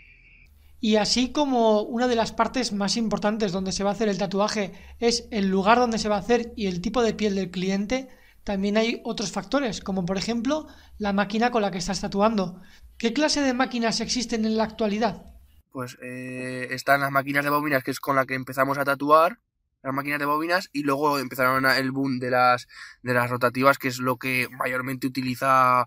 Y 0.81 0.97
así 0.97 1.33
como 1.33 1.83
una 1.83 2.07
de 2.07 2.15
las 2.15 2.33
partes 2.33 2.73
más 2.73 2.97
importantes 2.97 3.53
donde 3.53 3.73
se 3.73 3.83
va 3.83 3.91
a 3.91 3.93
hacer 3.95 4.09
el 4.09 4.19
tatuaje 4.19 4.73
es 5.01 5.27
el 5.31 5.49
lugar 5.49 5.79
donde 5.79 5.99
se 5.99 6.09
va 6.09 6.17
a 6.17 6.21
hacer 6.21 6.53
y 6.57 6.67
el 6.67 6.81
tipo 6.81 7.03
de 7.03 7.15
piel 7.15 7.35
del 7.35 7.51
cliente, 7.51 8.09
también 8.45 8.77
hay 8.77 9.01
otros 9.05 9.33
factores, 9.33 9.81
como 9.81 10.07
por 10.07 10.17
ejemplo 10.17 10.69
la 10.99 11.13
máquina 11.13 11.51
con 11.51 11.63
la 11.63 11.71
que 11.71 11.79
estás 11.79 12.01
tatuando. 12.01 12.63
¿Qué 12.97 13.13
clase 13.13 13.41
de 13.41 13.55
máquinas 13.55 14.01
existen 14.01 14.45
en 14.45 14.57
la 14.57 14.65
actualidad? 14.65 15.27
Pues 15.73 15.99
eh, 16.03 16.69
están 16.71 17.01
las 17.01 17.11
máquinas 17.11 17.45
de 17.45 17.51
bobinas, 17.51 17.83
que 17.83 17.91
es 17.91 18.01
con 18.01 18.17
la 18.17 18.25
que 18.25 18.35
empezamos 18.35 18.79
a 18.79 18.85
tatuar, 18.85 19.39
las 19.83 19.95
máquinas 19.95 20.19
de 20.19 20.25
bobinas, 20.25 20.71
y 20.73 20.83
luego 20.83 21.19
empezaron 21.19 21.67
el 21.67 21.93
boom 21.93 22.19
de 22.19 22.31
las, 22.31 22.69
de 23.03 23.15
las 23.15 23.31
rotativas, 23.31 23.79
que 23.79 23.89
es 23.89 23.99
lo 23.99 24.17
que 24.17 24.49
mayormente 24.51 25.07
utiliza 25.07 25.87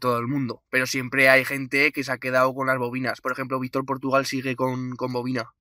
todo 0.00 0.18
el 0.18 0.26
mundo. 0.26 0.62
Pero 0.70 0.86
siempre 0.86 1.28
hay 1.28 1.44
gente 1.44 1.92
que 1.92 2.04
se 2.04 2.12
ha 2.12 2.18
quedado 2.18 2.54
con 2.54 2.66
las 2.66 2.78
bobinas. 2.78 3.20
Por 3.20 3.32
ejemplo, 3.32 3.60
Víctor 3.60 3.84
Portugal 3.84 4.26
sigue 4.26 4.56
con, 4.56 4.96
bobina. 4.96 5.54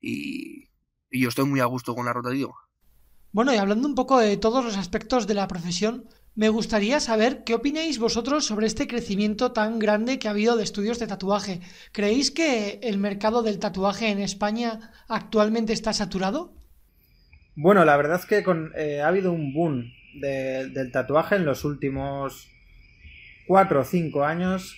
Y, 0.00 0.68
y, 1.10 1.20
yo 1.20 1.28
estoy 1.28 1.46
muy 1.46 1.60
a 1.60 1.66
gusto 1.66 1.94
con 1.94 2.06
la 2.06 2.12
rotativa. 2.12 2.52
Bueno, 3.32 3.52
y 3.52 3.56
hablando 3.56 3.88
un 3.88 3.94
poco 3.94 4.18
de 4.18 4.36
todos 4.36 4.64
los 4.64 4.76
aspectos 4.76 5.26
de 5.26 5.34
la 5.34 5.48
profesión, 5.48 6.08
me 6.36 6.50
gustaría 6.50 7.00
saber 7.00 7.44
qué 7.44 7.54
opináis 7.54 7.98
vosotros 7.98 8.44
sobre 8.44 8.66
este 8.66 8.86
crecimiento 8.86 9.52
tan 9.52 9.78
grande 9.78 10.18
que 10.18 10.28
ha 10.28 10.32
habido 10.32 10.56
de 10.56 10.64
estudios 10.64 10.98
de 10.98 11.06
tatuaje. 11.06 11.60
¿Creéis 11.92 12.30
que 12.30 12.78
el 12.82 12.98
mercado 12.98 13.42
del 13.42 13.58
tatuaje 13.58 14.10
en 14.10 14.18
España 14.18 14.92
actualmente 15.08 15.72
está 15.72 15.94
saturado? 15.94 16.52
Bueno, 17.54 17.86
la 17.86 17.96
verdad 17.96 18.20
es 18.20 18.26
que 18.26 18.44
eh, 18.76 19.00
ha 19.00 19.08
habido 19.08 19.32
un 19.32 19.54
boom 19.54 19.90
del 20.20 20.92
tatuaje 20.92 21.36
en 21.36 21.46
los 21.46 21.64
últimos 21.64 22.50
4 23.46 23.80
o 23.80 23.84
5 23.84 24.24
años 24.24 24.76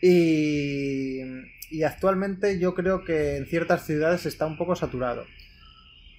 y, 0.00 1.20
actualmente 1.84 2.58
yo 2.58 2.74
creo 2.74 3.04
que 3.04 3.36
en 3.36 3.46
ciertas 3.46 3.86
ciudades 3.86 4.26
está 4.26 4.46
un 4.46 4.56
poco 4.56 4.76
saturado. 4.76 5.24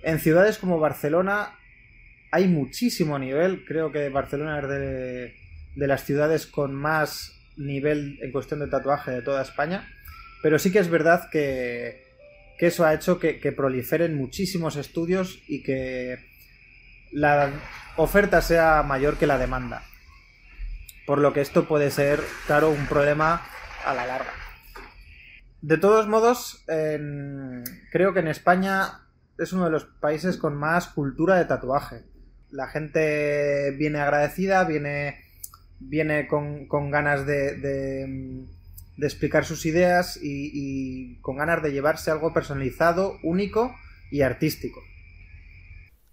En 0.02 0.20
ciudades 0.20 0.58
como 0.58 0.80
Barcelona 0.80 1.60
hay 2.32 2.48
muchísimo 2.48 3.20
nivel, 3.20 3.64
creo 3.66 3.92
que 3.92 4.10
Barcelona 4.10 4.60
es 4.60 4.68
de, 4.68 5.36
de 5.76 5.88
las 5.88 6.04
ciudades 6.04 6.48
con 6.48 6.74
más 6.74 7.40
nivel 7.58 8.18
en 8.22 8.32
cuestión 8.32 8.60
de 8.60 8.68
tatuaje 8.68 9.12
de 9.12 9.22
toda 9.22 9.44
España, 9.44 9.88
pero 10.42 10.58
sí 10.58 10.72
que 10.72 10.80
es 10.80 10.90
verdad 10.90 11.30
que, 11.32 12.04
que 12.58 12.68
eso 12.68 12.86
ha 12.86 12.94
hecho 12.94 13.20
que, 13.20 13.54
proliferen 13.56 14.16
muchísimos 14.16 14.76
estudios 14.76 15.40
y 15.48 15.64
que 15.64 16.18
la 17.12 17.52
oferta 17.98 18.42
sea 18.42 18.84
mayor 18.84 19.18
que 19.18 19.28
la 19.28 19.38
demanda 19.38 19.84
por 21.06 21.20
lo 21.20 21.34
que 21.34 21.42
esto 21.42 21.68
puede 21.68 21.92
ser, 21.92 22.22
claro, 22.48 22.70
un 22.70 22.86
problema 22.88 23.42
a 23.86 23.94
la 23.94 24.06
larga. 24.06 24.32
De 25.62 25.78
todos 25.78 26.08
modos, 26.08 26.64
creo 26.68 28.14
que 28.14 28.20
en 28.20 28.28
España 28.28 29.00
es 29.38 29.54
uno 29.54 29.66
de 29.66 29.72
los 29.72 29.86
países 29.86 30.38
con 30.38 30.56
más 30.56 30.88
cultura 30.88 31.38
de 31.38 31.46
tatuaje. 31.46 32.04
La 32.52 32.68
gente 32.68 33.72
viene 33.78 34.00
agradecida, 34.00 34.64
viene, 34.66 35.22
viene 35.80 36.28
con, 36.28 36.68
ganas 36.92 37.26
de, 37.26 37.58
de, 37.58 38.46
explicar 39.06 39.46
sus 39.46 39.66
ideas 39.66 40.20
y 40.22 41.20
con 41.22 41.38
ganas 41.38 41.64
de 41.64 41.72
llevarse 41.72 42.12
algo 42.12 42.34
personalizado, 42.34 43.18
único 43.24 43.74
y 44.12 44.22
artístico. 44.22 44.82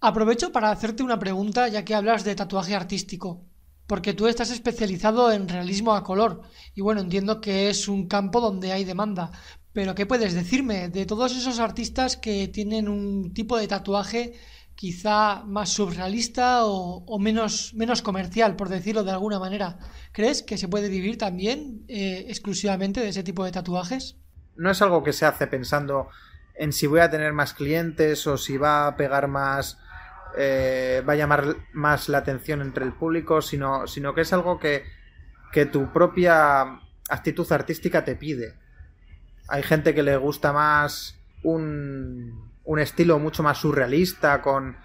Aprovecho 0.00 0.50
para 0.50 0.70
hacerte 0.70 1.02
una 1.02 1.18
pregunta 1.18 1.68
ya 1.68 1.85
que 1.85 1.94
hablas 1.94 2.25
de 2.25 2.35
tatuaje 2.35 2.75
artístico 2.75 3.50
porque 3.90 4.14
tú 4.14 4.28
estás 4.28 4.52
especializado 4.52 5.32
en 5.32 5.49
realismo 5.49 5.97
a 5.97 6.04
color 6.04 6.42
y 6.76 6.80
bueno, 6.80 7.00
entiendo 7.00 7.40
que 7.40 7.70
es 7.70 7.88
un 7.88 8.06
campo 8.06 8.40
donde 8.40 8.70
hay 8.70 8.85
demanda, 8.85 9.32
pero 9.73 9.97
¿qué 9.97 10.06
puedes 10.06 10.32
decirme 10.32 10.88
de 10.90 11.06
todos 11.06 11.37
esos 11.37 11.59
artistas 11.59 12.16
que 12.16 12.47
tienen 12.47 12.88
un 12.88 13.35
tipo 13.35 13.59
de 13.59 13.66
tatuaje 13.66 14.35
quizá 14.76 15.42
más 15.44 15.70
surrealista 15.70 16.66
o, 16.66 17.18
menos, 17.18 17.75
menos 17.75 18.00
comercial, 18.00 18.54
por 18.54 18.68
decirlo 18.68 19.02
de 19.02 19.11
alguna 19.11 19.40
manera? 19.40 19.80
¿Crees 20.12 20.44
que 20.44 20.56
se 20.56 20.68
puede 20.68 20.88
vivir 20.88 21.18
también 21.18 21.85
eh, 21.88 22.26
exclusivamente 22.28 23.00
de 23.00 23.09
ese 23.09 23.25
tipo 23.25 23.44
de 23.44 23.50
tatuajes? 23.50 24.18
No 24.54 24.70
es 24.70 24.80
algo 24.82 25.02
que 25.02 25.12
se 25.12 25.26
hace 25.26 25.49
pensando 25.49 26.11
en 26.54 26.73
si 26.73 26.87
voy 26.87 27.00
a 27.00 27.11
tener 27.11 27.32
más 27.32 27.54
clientes 27.54 28.25
o 28.28 28.38
si 28.38 28.56
va 28.56 28.87
a 28.87 28.97
pegar 28.97 29.26
más 29.26 29.78
eh, 30.37 31.02
va 31.08 31.14
a 31.14 31.16
llamar 31.16 31.56
más 31.72 32.08
la 32.08 32.18
atención 32.18 32.60
entre 32.60 32.84
el 32.84 32.92
público, 32.92 33.42
sino, 33.42 33.87
sino 33.87 34.14
que 34.14 34.22
es 34.22 34.32
algo 34.32 34.58
que, 34.58 34.84
que 35.52 35.66
tu 35.66 35.92
propia 35.92 36.80
actitud 37.08 37.50
artística 37.52 38.04
te 38.04 38.16
pide. 38.16 38.54
Hay 39.49 39.62
gente 39.62 39.94
que 39.94 40.02
le 40.02 40.16
gusta 40.16 40.52
más 40.52 41.18
un, 41.42 42.50
un 42.64 42.78
estilo 42.78 43.18
mucho 43.18 43.42
más 43.42 43.58
surrealista, 43.58 44.42
con, 44.42 44.76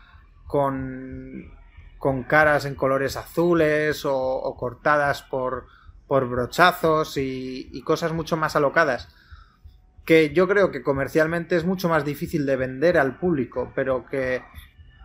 con, 0.48 1.52
con 1.98 2.24
caras 2.24 2.66
en 2.66 2.76
colores 2.76 3.16
azules 3.18 4.04
o, 4.06 4.56
cortadas 4.58 5.22
por, 5.22 5.68
por 6.08 6.28
brochazos 6.28 7.18
y, 7.18 7.70
y, 7.72 7.82
cosas 7.84 8.12
mucho 8.12 8.38
más 8.38 8.56
alocadas. 8.56 9.10
Que 10.06 10.34
yo 10.34 10.48
creo 10.48 10.72
que 10.72 10.84
comercialmente 10.84 11.56
es 11.56 11.66
mucho 11.66 11.90
más 11.90 12.06
difícil 12.06 12.46
de 12.46 12.56
vender 12.56 12.98
al 12.98 13.18
público, 13.18 13.72
pero 13.76 14.06
que 14.06 14.44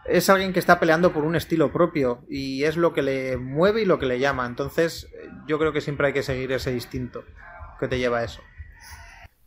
es 0.06 0.28
alguien 0.28 0.52
que 0.52 0.58
está 0.58 0.80
peleando 0.80 1.12
por 1.12 1.24
un 1.24 1.36
estilo 1.36 1.72
propio 1.72 2.24
y 2.28 2.64
es 2.64 2.76
lo 2.76 2.92
que 2.92 3.02
le 3.02 3.36
mueve 3.36 3.82
y 3.82 3.84
lo 3.84 3.98
que 3.98 4.06
le 4.06 4.18
llama. 4.18 4.46
Entonces, 4.46 5.08
yo 5.46 5.58
creo 5.58 5.72
que 5.72 5.80
siempre 5.80 6.08
hay 6.08 6.12
que 6.12 6.22
seguir 6.22 6.52
ese 6.52 6.72
instinto 6.72 7.24
que 7.78 7.88
te 7.88 7.98
lleva 7.98 8.18
a 8.18 8.24
eso. 8.24 8.42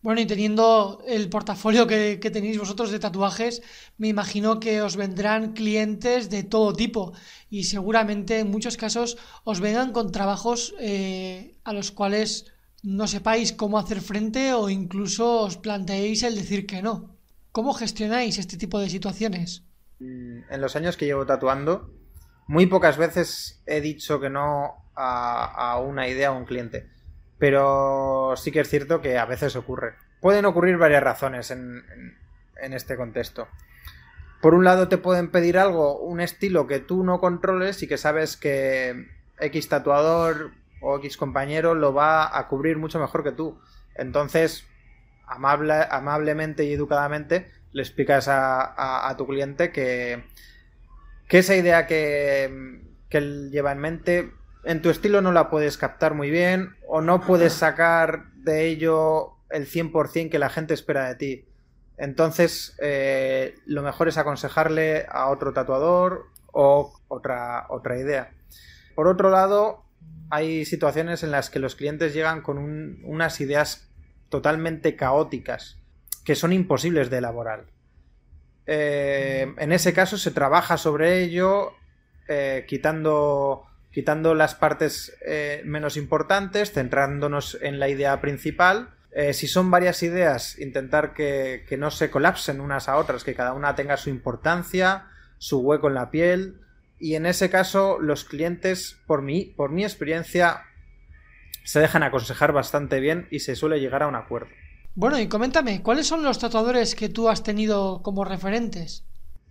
Bueno, 0.01 0.19
y 0.19 0.25
teniendo 0.25 1.01
el 1.07 1.29
portafolio 1.29 1.87
que, 1.87 2.17
tenéis 2.17 2.59
vosotros 2.59 2.91
de 2.91 2.99
tatuajes, 2.99 3.61
me 3.97 4.09
imagino 4.09 4.59
que 4.59 4.81
os 4.81 4.97
vendrán 4.97 5.53
clientes 5.53 6.29
de 6.29 6.43
todo 6.43 6.73
tipo 6.73 7.13
y 7.49 7.63
seguramente 7.63 8.39
en 8.39 8.51
muchos 8.51 8.75
casos 8.75 9.17
os 9.45 9.61
vengan 9.61 9.93
con 9.93 10.11
trabajos 10.11 10.75
eh, 10.81 11.55
a 11.63 11.71
los 11.71 11.91
cuales 11.91 12.47
no 12.81 13.07
sepáis 13.07 13.53
cómo 13.53 13.79
hacer 13.79 14.01
frente 14.01 14.53
o 14.53 14.69
incluso 14.69 15.39
os 15.39 15.55
planteéis 15.55 16.23
el 16.23 16.35
decir 16.35 16.65
que 16.65 16.81
no. 16.81 17.15
¿Cómo 17.53 17.73
gestionáis 17.73 18.39
este 18.39 18.57
tipo 18.57 18.79
de 18.79 18.89
situaciones? 18.89 19.63
En 20.49 20.61
los 20.61 20.75
años 20.75 20.97
que 20.97 21.05
llevo 21.05 21.25
tatuando, 21.25 21.89
muy 22.47 22.65
pocas 22.65 22.97
veces 22.97 23.61
he 23.65 23.81
dicho 23.81 24.19
que 24.19 24.29
no 24.29 24.85
a, 24.95 25.79
una 25.79 26.07
idea 26.07 26.31
o 26.31 26.35
a 26.35 26.37
un 26.37 26.45
cliente. 26.45 26.89
Pero 27.37 28.35
sí 28.37 28.51
que 28.51 28.61
es 28.61 28.69
cierto 28.69 29.01
que 29.01 29.17
a 29.17 29.25
veces 29.25 29.55
ocurre. 29.55 29.95
Pueden 30.21 30.45
ocurrir 30.45 30.77
varias 30.77 31.03
razones 31.03 31.51
en, 31.51 31.83
en 32.61 32.73
este 32.73 32.95
contexto. 32.95 33.47
Por 34.41 34.53
un 34.53 34.63
lado 34.63 34.87
te 34.87 34.97
pueden 34.97 35.31
pedir 35.31 35.57
algo, 35.57 35.99
un 35.99 36.19
estilo 36.19 36.67
que 36.67 36.79
tú 36.79 37.03
no 37.03 37.19
controles 37.19 37.81
y 37.81 37.87
que 37.87 37.97
sabes 37.97 38.37
que 38.37 39.07
X 39.39 39.69
tatuador 39.69 40.51
o 40.81 40.97
X 40.97 41.17
compañero 41.17 41.75
lo 41.75 41.93
va 41.93 42.37
a 42.37 42.47
cubrir 42.47 42.77
mucho 42.77 42.99
mejor 42.99 43.23
que 43.23 43.31
tú. 43.31 43.59
Entonces, 43.95 44.65
amable, 45.25 45.85
amablemente 45.89 46.65
y 46.65 46.73
educadamente 46.73 47.51
le 47.73 47.81
explicas 47.81 48.27
a, 48.29 49.13
tu 49.17 49.27
cliente 49.27 49.71
que, 49.71 50.23
esa 51.29 51.55
idea 51.55 51.87
que, 51.87 52.45
él 53.09 53.51
lleva 53.51 53.71
en 53.71 53.79
mente 53.79 54.31
en 54.63 54.81
tu 54.81 54.89
estilo 54.89 55.21
no 55.21 55.31
la 55.31 55.49
puedes 55.49 55.77
captar 55.77 56.15
muy 56.15 56.31
bien 56.31 56.75
o 56.87 57.01
no 57.01 57.21
puedes 57.21 57.53
sacar 57.53 58.31
de 58.33 58.65
ello 58.67 59.33
el 59.51 59.67
100% 59.67 60.31
que 60.31 60.39
la 60.39 60.49
gente 60.49 60.73
espera 60.73 61.07
de 61.09 61.15
ti. 61.15 61.45
Entonces, 61.97 62.75
eh, 62.81 63.55
lo 63.65 63.83
mejor 63.83 64.07
es 64.07 64.17
aconsejarle 64.17 65.05
a 65.09 65.29
otro 65.29 65.53
tatuador 65.53 66.27
o 66.47 66.93
otra 67.07 67.99
idea. 67.99 68.31
Por 68.95 69.07
otro 69.07 69.29
lado, 69.29 69.83
hay 70.31 70.65
situaciones 70.65 71.21
en 71.23 71.29
las 71.29 71.49
que 71.49 71.59
los 71.59 71.75
clientes 71.75 72.13
llegan 72.13 72.41
con 72.41 72.57
unas 73.03 73.41
ideas 73.41 73.91
totalmente 74.29 74.95
caóticas 74.95 75.82
que 76.23 76.35
son 76.35 76.53
imposibles 76.53 77.09
de 77.09 77.17
elaborar. 77.17 77.65
Eh, 78.65 79.53
en 79.57 79.71
ese 79.71 79.93
caso 79.93 80.17
se 80.17 80.31
trabaja 80.31 80.77
sobre 80.77 81.21
ello 81.21 81.73
eh, 82.29 82.65
quitando, 82.67 83.63
quitando 83.91 84.35
las 84.35 84.55
partes 84.55 85.17
eh, 85.25 85.61
menos 85.65 85.97
importantes, 85.97 86.71
centrándonos 86.71 87.57
en 87.61 87.79
la 87.79 87.89
idea 87.89 88.21
principal. 88.21 88.89
si 89.33 89.47
son 89.47 89.69
varias 89.69 90.01
ideas, 90.01 90.57
intentar 90.57 91.13
que, 91.13 91.65
que, 91.69 91.77
no 91.77 91.91
se 91.91 92.09
colapsen 92.09 92.59
unas 92.59 92.89
a 92.89 92.97
otras, 92.97 93.23
que 93.23 93.35
cada 93.35 93.53
una 93.53 93.75
tenga 93.75 93.95
su 93.95 94.09
importancia, 94.09 95.05
su 95.37 95.59
hueco 95.59 95.87
en 95.87 95.93
la 95.93 96.09
piel. 96.09 96.61
Y 96.99 97.13
en 97.13 97.27
ese 97.27 97.51
caso, 97.51 97.99
los 97.99 98.23
clientes, 98.23 98.97
por 99.05 99.23
por 99.55 99.71
mi 99.71 99.83
experiencia, 99.83 100.63
se 101.63 101.79
dejan 101.79 102.01
aconsejar 102.01 102.53
bastante 102.53 102.99
bien 102.99 103.27
y 103.29 103.39
se 103.39 103.55
suele 103.55 103.79
llegar 103.79 104.01
a 104.01 104.07
un 104.07 104.15
acuerdo. 104.15 104.49
Bueno, 104.95 105.19
y 105.19 105.27
coméntame, 105.27 105.81
¿cuáles 105.81 106.07
son 106.07 106.23
los 106.23 106.39
tatuadores 106.39 106.95
que 106.95 107.09
tú 107.09 107.29
has 107.29 107.43
tenido 107.43 108.01
como 108.03 108.25
referentes? 108.25 109.05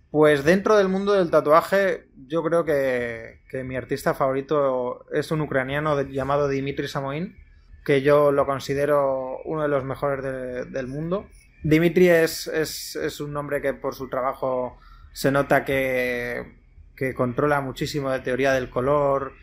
Pues 0.09 0.43
dentro 0.43 0.77
del 0.77 0.89
mundo 0.89 1.13
del 1.13 1.31
tatuaje, 1.31 2.07
yo 2.27 2.43
creo 2.43 2.63
que, 2.63 3.41
mi 3.65 3.75
artista 3.75 4.13
favorito 4.13 5.05
es 5.11 5.31
un 5.31 5.41
ucraniano 5.41 6.01
llamado 6.03 6.47
Dimitri 6.47 6.87
Samoin, 6.87 7.35
que 7.83 8.01
yo 8.01 8.31
lo 8.31 8.45
considero 8.45 9.39
uno 9.45 9.63
de 9.63 9.67
los 9.67 9.83
mejores 9.83 10.23
del 10.71 10.87
mundo. 10.87 11.27
Dimitri 11.63 12.09
es, 12.09 12.47
es, 12.47 13.19
un 13.19 13.35
hombre 13.35 13.61
que 13.61 13.73
por 13.73 13.95
su 13.95 14.07
trabajo 14.07 14.77
se 15.13 15.31
nota 15.31 15.65
que, 15.65 16.57
que 16.95 17.13
controla 17.13 17.61
muchísimo 17.61 18.11
de 18.11 18.19
teoría 18.19 18.53
del 18.53 18.69
color 18.69 19.33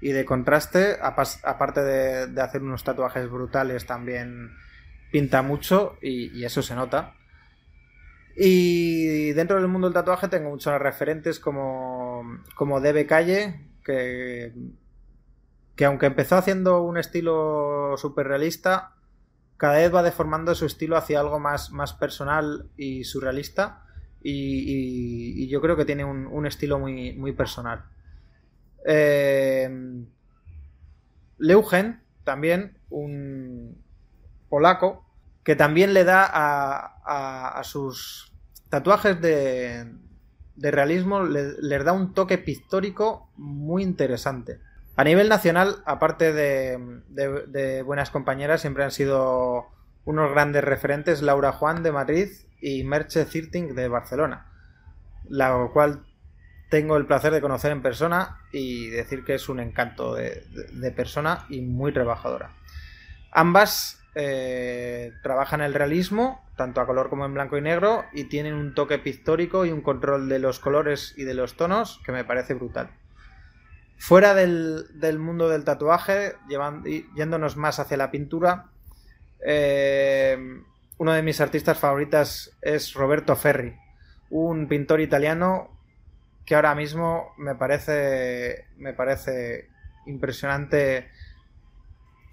y 0.00 0.12
de 0.12 0.24
contraste, 0.24 0.96
aparte 1.00 1.82
de, 1.82 2.40
hacer 2.40 2.62
unos 2.62 2.84
tatuajes 2.84 3.28
brutales 3.28 3.86
también 3.86 4.50
pinta 5.10 5.42
mucho 5.42 5.96
y, 6.00 6.44
eso 6.44 6.62
se 6.62 6.74
nota. 6.74 7.14
Y 8.36 9.32
dentro 9.32 9.56
del 9.56 9.68
mundo 9.68 9.88
del 9.88 9.94
tatuaje 9.94 10.28
tengo 10.28 10.50
muchos 10.50 10.78
referentes 10.80 11.40
como, 11.40 12.42
como 12.54 12.80
Debe 12.80 13.06
Calle, 13.06 13.66
que, 13.84 14.52
que 15.76 15.84
aunque 15.84 16.06
empezó 16.06 16.36
haciendo 16.36 16.82
un 16.82 16.96
estilo 16.96 17.94
súper 17.96 18.28
realista, 18.28 18.94
cada 19.56 19.74
vez 19.74 19.94
va 19.94 20.02
deformando 20.02 20.54
su 20.54 20.64
estilo 20.64 20.96
hacia 20.96 21.20
algo 21.20 21.38
más, 21.38 21.70
más 21.70 21.92
personal 21.92 22.70
y 22.76 23.04
surrealista. 23.04 23.84
Y, 24.22 25.48
yo 25.48 25.60
creo 25.60 25.76
que 25.76 25.84
tiene 25.84 26.04
un, 26.04 26.46
estilo 26.46 26.78
muy, 26.78 27.12
muy 27.14 27.32
personal. 27.32 27.84
Eh, 28.86 29.68
Leugen, 31.38 32.00
también 32.24 32.78
un 32.90 33.82
polaco, 34.50 35.06
que 35.44 35.56
también 35.56 35.94
le 35.94 36.04
da 36.04 36.28
a, 36.30 37.62
sus 37.64 38.34
tatuajes 38.68 39.18
de, 39.22 39.90
realismo, 40.56 41.22
les 41.22 41.84
da 41.84 41.92
un 41.92 42.12
toque 42.12 42.36
pictórico 42.36 43.30
muy 43.36 43.82
interesante. 43.82 44.60
A 45.00 45.04
nivel 45.04 45.30
nacional, 45.30 45.82
aparte 45.86 46.34
de, 46.34 47.82
buenas 47.86 48.10
compañeras, 48.10 48.60
siempre 48.60 48.84
han 48.84 48.90
sido 48.90 49.68
unos 50.04 50.30
grandes 50.30 50.62
referentes 50.62 51.22
Laura 51.22 51.52
Juan 51.52 51.82
de 51.82 51.90
Madrid 51.90 52.28
y 52.60 52.84
Merche 52.84 53.24
Zirting 53.24 53.74
de 53.74 53.88
Barcelona, 53.88 54.52
la 55.26 55.70
cual 55.72 56.04
tengo 56.68 56.98
el 56.98 57.06
placer 57.06 57.32
de 57.32 57.40
conocer 57.40 57.72
en 57.72 57.80
persona 57.80 58.40
y 58.52 58.88
decir 58.90 59.24
que 59.24 59.34
es 59.34 59.48
un 59.48 59.60
encanto 59.60 60.14
de, 60.14 60.92
persona 60.94 61.46
y 61.48 61.62
muy 61.62 61.92
trabajadora. 61.92 62.54
Ambas 63.32 63.99
eh, 64.14 65.12
trabajan 65.22 65.60
el 65.60 65.74
realismo, 65.74 66.44
tanto 66.56 66.80
a 66.80 66.86
color 66.86 67.08
como 67.08 67.24
en 67.24 67.34
blanco 67.34 67.56
y 67.56 67.60
negro, 67.60 68.04
y 68.12 68.24
tienen 68.24 68.54
un 68.54 68.74
toque 68.74 68.98
pictórico 68.98 69.64
y 69.64 69.70
un 69.70 69.82
control 69.82 70.28
de 70.28 70.38
los 70.38 70.58
colores 70.58 71.14
y 71.16 71.24
de 71.24 71.34
los 71.34 71.56
tonos 71.56 72.00
que 72.04 72.12
me 72.12 72.24
parece 72.24 72.54
brutal. 72.54 72.90
Fuera 73.98 74.34
del, 74.34 75.18
mundo 75.18 75.48
del 75.48 75.64
tatuaje, 75.64 76.34
yéndonos 77.16 77.56
más 77.56 77.78
hacia 77.78 77.96
la 77.96 78.10
pintura, 78.10 78.66
eh, 79.44 80.38
uno 80.98 81.12
de 81.12 81.22
mis 81.22 81.40
artistas 81.40 81.78
favoritas 81.78 82.56
es 82.62 82.94
Roberto 82.94 83.36
Ferri, 83.36 83.76
un 84.30 84.68
pintor 84.68 85.00
italiano 85.00 85.70
que 86.44 86.54
ahora 86.54 86.74
mismo 86.74 87.32
me 87.38 87.54
parece, 87.54 88.66
me 88.76 88.92
parece 88.92 89.68
impresionante 90.06 91.10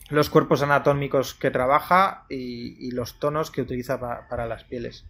los 0.10 0.30
cuerpos 0.30 0.62
anatómicos 0.62 1.34
que 1.34 1.52
trabaja 1.52 2.26
y, 2.30 2.92
los 2.92 3.20
tonos 3.20 3.52
que 3.52 3.62
utiliza 3.62 4.00
para 4.00 4.46
las 4.46 4.64
pieles. 4.64 5.06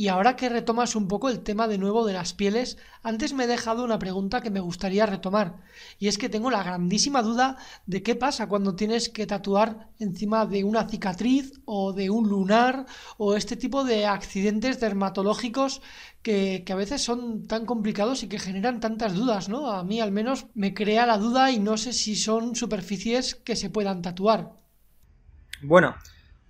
Y 0.00 0.08
ahora 0.08 0.34
que 0.34 0.48
retomas 0.48 0.96
un 0.96 1.08
poco 1.08 1.28
el 1.28 1.40
tema 1.40 1.68
de 1.68 1.76
nuevo 1.76 2.06
de 2.06 2.14
las 2.14 2.32
pieles, 2.32 2.78
antes 3.02 3.34
me 3.34 3.44
he 3.44 3.46
dejado 3.46 3.84
una 3.84 3.98
pregunta 3.98 4.40
que 4.40 4.48
me 4.48 4.60
gustaría 4.60 5.04
retomar. 5.04 5.58
Y 5.98 6.08
es 6.08 6.16
que 6.16 6.30
tengo 6.30 6.50
la 6.50 6.62
grandísima 6.62 7.20
duda 7.20 7.58
de 7.84 8.02
qué 8.02 8.14
pasa 8.14 8.48
cuando 8.48 8.74
tienes 8.74 9.10
que 9.10 9.26
tatuar 9.26 9.90
encima 9.98 10.46
de 10.46 10.64
una 10.64 10.88
cicatriz 10.88 11.60
o 11.66 11.92
de 11.92 12.08
un 12.08 12.30
lunar 12.30 12.86
o 13.18 13.36
este 13.36 13.58
tipo 13.58 13.84
de 13.84 14.06
accidentes 14.06 14.80
dermatológicos 14.80 15.82
que, 16.22 16.64
a 16.66 16.74
veces 16.76 17.02
son 17.02 17.46
tan 17.46 17.66
complicados 17.66 18.22
y 18.22 18.28
que 18.30 18.38
generan 18.38 18.80
tantas 18.80 19.14
dudas, 19.14 19.50
¿no? 19.50 19.70
A 19.70 19.84
mí 19.84 20.00
al 20.00 20.12
menos 20.12 20.46
me 20.54 20.72
crea 20.72 21.04
la 21.04 21.18
duda 21.18 21.50
y 21.50 21.58
no 21.58 21.76
sé 21.76 21.92
si 21.92 22.16
son 22.16 22.56
superficies 22.56 23.34
que 23.34 23.54
se 23.54 23.68
puedan 23.68 24.00
tatuar. 24.00 24.52
Bueno, 25.60 25.94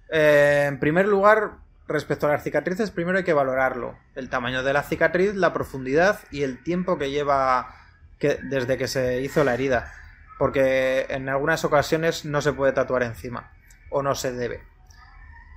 eh, 0.08 0.66
en 0.68 0.78
primer 0.78 1.08
lugar, 1.08 1.68
Respecto 1.90 2.28
a 2.28 2.30
las 2.30 2.44
cicatrices, 2.44 2.92
primero 2.92 3.18
hay 3.18 3.24
que 3.24 3.32
valorarlo. 3.32 3.98
El 4.14 4.30
tamaño 4.30 4.62
de 4.62 4.72
la 4.72 4.84
cicatriz, 4.84 5.34
la 5.34 5.52
profundidad 5.52 6.20
y 6.30 6.44
el 6.44 6.62
tiempo 6.62 6.98
que 6.98 7.10
lleva 7.10 7.74
desde 8.20 8.78
que 8.78 8.86
se 8.86 9.22
hizo 9.22 9.42
la 9.42 9.54
herida. 9.54 9.92
Porque 10.38 11.06
en 11.10 11.28
algunas 11.28 11.64
ocasiones 11.64 12.24
no 12.24 12.42
se 12.42 12.52
puede 12.52 12.72
tatuar 12.72 13.02
encima. 13.02 13.50
O 13.90 14.04
no 14.04 14.14
se 14.14 14.30
debe. 14.30 14.62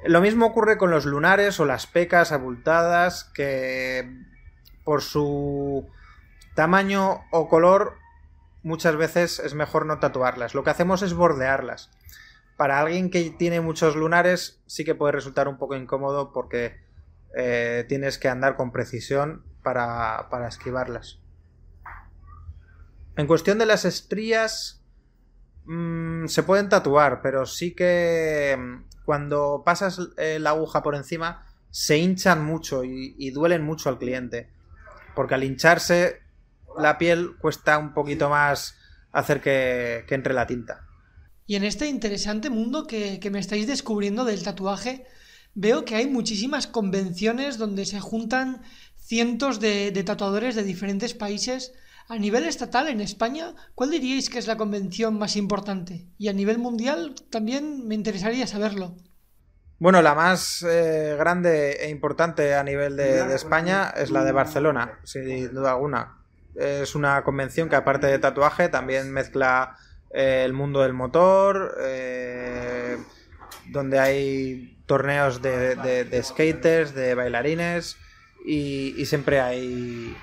Lo 0.08 0.22
mismo 0.22 0.48
ocurre 0.48 0.80
con 0.80 0.90
los 0.90 1.06
lunares 1.06 1.60
o 1.60 1.66
las 1.66 1.86
pecas 1.86 2.32
abultadas 2.32 3.26
que 3.26 4.12
por 4.84 5.04
su 5.04 5.88
tamaño 6.56 7.26
o 7.30 7.48
color 7.48 8.00
muchas 8.64 8.96
veces 8.96 9.38
es 9.38 9.54
mejor 9.54 9.86
no 9.86 10.00
tatuarlas. 10.00 10.56
Lo 10.56 10.64
que 10.64 10.72
hacemos 10.72 11.04
es 11.04 11.14
bordearlas 11.14 11.92
para 12.58 12.80
alguien 12.80 13.10
que 13.10 13.30
tiene 13.32 13.62
muchos 13.62 13.96
lunares 13.96 14.62
sí 14.68 14.86
que 14.86 14.96
puede 14.96 15.14
resultar 15.14 15.48
un 15.48 15.58
poco 15.58 15.76
incómodo 15.76 16.32
porque 16.32 16.78
eh, 17.36 17.86
tienes 17.90 18.18
que 18.18 18.30
andar 18.30 18.56
con 18.56 18.72
precisión 18.72 19.44
para, 19.64 20.28
esquivarlas. 20.48 21.20
En 23.16 23.28
cuestión 23.28 23.58
de 23.58 23.66
las 23.66 23.86
estrías, 23.86 24.84
mm, 25.66 26.28
se 26.28 26.44
pueden 26.44 26.70
tatuar, 26.70 27.22
pero 27.22 27.46
sí 27.46 27.74
que 27.76 28.56
mm, 28.58 29.04
cuando 29.06 29.64
pasas 29.66 30.00
eh, 30.18 30.38
la 30.40 30.52
aguja 30.52 30.84
por 30.84 30.96
encima 30.96 31.46
se 31.70 31.98
hinchan 31.98 32.44
mucho 32.44 32.84
y, 32.84 33.32
duelen 33.32 33.64
mucho 33.64 33.90
al 33.90 33.98
cliente. 33.98 34.52
Porque 35.16 35.34
al 35.34 35.44
hincharse 35.44 36.22
la 36.78 36.98
piel 36.98 37.36
cuesta 37.40 37.78
un 37.78 37.94
poquito 37.94 38.30
más 38.30 38.78
hacer 39.12 39.42
que 39.42 40.06
entre 40.10 40.34
la 40.34 40.46
tinta. 40.46 40.88
Y 41.46 41.56
en 41.56 41.64
este 41.64 41.88
interesante 41.88 42.50
mundo 42.50 42.88
que, 42.88 43.20
me 43.32 43.40
estáis 43.40 43.68
descubriendo 43.68 44.24
del 44.24 44.44
tatuaje, 44.44 45.06
veo 45.54 45.86
que 45.86 45.96
hay 45.96 46.08
muchísimas 46.08 46.68
convenciones 46.68 47.58
donde 47.58 47.86
se 47.86 48.00
juntan 48.00 48.62
cientos 48.98 49.60
de, 49.60 49.92
tatuadores 50.06 50.56
de 50.56 50.64
diferentes 50.64 51.14
países. 51.14 51.74
A 52.08 52.18
nivel 52.18 52.46
estatal, 52.46 52.88
en 52.88 53.02
España, 53.02 53.56
¿cuál 53.76 53.92
diríais 53.92 54.30
que 54.30 54.40
es 54.40 54.48
la 54.48 54.58
convención 54.58 55.18
más 55.18 55.36
importante? 55.36 56.08
Y 56.18 56.28
a 56.28 56.34
nivel 56.34 56.60
mundial 56.60 57.16
también 57.30 57.88
me 57.88 57.96
interesaría 57.96 58.48
saberlo. 58.48 58.96
Bueno, 59.80 60.02
la 60.02 60.16
más 60.16 60.64
eh, 60.64 61.16
grande 61.18 61.74
e 61.74 61.90
importante 61.90 62.56
a 62.56 62.64
nivel 62.64 62.96
de, 62.96 63.36
España 63.36 63.90
es 63.98 64.12
la 64.12 64.24
de 64.24 64.32
Barcelona, 64.32 65.00
sin 65.04 65.54
duda 65.54 65.72
alguna. 65.72 66.20
Es 66.56 66.96
una 66.96 67.24
convención 67.24 67.68
que 67.68 67.76
aparte 67.76 68.08
de 68.08 68.20
tatuaje 68.20 68.70
también 68.70 69.12
mezcla 69.12 69.76
el 70.14 70.54
mundo 70.54 70.82
del 70.82 70.94
motor, 70.94 71.76
eh, 71.82 72.98
donde 73.72 74.00
hay 74.00 74.78
torneos 74.86 75.42
de, 75.42 76.22
skaters, 76.24 76.94
de 76.94 77.16
bailarines 77.16 77.98
y, 78.46 79.06
siempre 79.06 79.42
hay, 79.42 80.16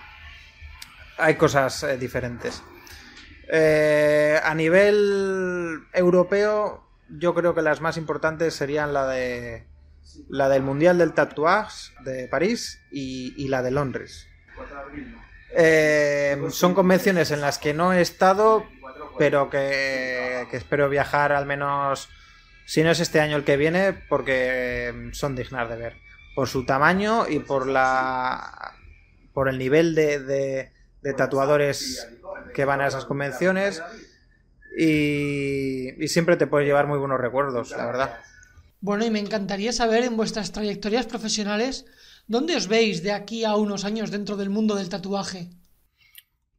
hay 1.19 1.35
cosas 1.35 1.83
eh, 1.83 1.99
diferentes. 1.99 2.63
Eh, 3.53 4.39
a 4.43 4.55
nivel 4.55 5.81
europeo, 5.93 6.87
yo 7.09 7.35
creo 7.35 7.55
que 7.55 7.63
las 7.63 7.81
más 7.81 7.97
importantes 7.97 8.55
serían 8.55 8.95
la 8.95 9.09
de 9.09 9.67
la 10.29 10.49
del 10.49 10.63
Mundial 10.63 10.99
del 10.99 11.13
Tatuaje 11.13 11.93
de 12.05 12.29
París 12.29 12.81
y, 12.91 13.49
la 13.49 13.63
de 13.63 13.71
Londres. 13.71 14.29
son 16.51 16.75
convenciones 16.75 17.31
en 17.33 17.41
las 17.41 17.59
que 17.59 17.75
no 17.75 17.93
he 17.93 18.01
estado, 18.01 18.65
pero 19.21 19.51
que, 19.51 20.47
espero 20.51 20.89
viajar 20.89 21.33
al 21.33 21.45
menos, 21.45 22.09
si 22.65 22.83
no 22.83 22.91
es 22.91 23.01
este 23.01 23.21
año 23.21 23.37
el 23.37 23.45
que 23.45 23.59
viene, 23.59 23.93
porque 23.93 25.11
son 25.13 25.37
dignas 25.37 25.69
de 25.69 25.77
ver. 25.77 25.97
Por 26.35 26.49
su 26.49 26.65
tamaño 26.65 27.29
y 27.29 27.41
por 27.41 27.67
la 27.67 28.73
por 29.35 29.51
el 29.51 29.59
nivel 29.59 29.95
de, 29.95 30.73
tatuadores 31.19 32.09
que 32.55 32.65
van 32.65 32.81
a 32.81 32.87
esas 32.87 33.05
convenciones 33.05 33.83
y, 34.79 36.03
y, 36.03 36.09
siempre 36.09 36.39
te 36.39 36.47
puedes 36.47 36.67
llevar 36.67 36.87
muy 36.87 36.99
buenos 36.99 37.21
recuerdos, 37.21 37.73
la 37.73 37.85
verdad. 37.85 38.21
Bueno, 38.81 39.05
y 39.05 39.11
me 39.11 39.21
encantaría 39.21 39.75
saber 39.75 40.03
en 40.05 40.17
vuestras 40.17 40.51
trayectorias 40.51 41.05
profesionales 41.05 41.85
dónde 42.27 42.57
os 42.57 42.69
veis 42.69 43.03
de 43.03 43.13
aquí 43.13 43.45
a 43.45 43.55
unos 43.57 43.85
años 43.85 44.11
dentro 44.11 44.39
del 44.39 44.49
mundo 44.49 44.77
del 44.77 44.89
tatuaje. 44.89 45.51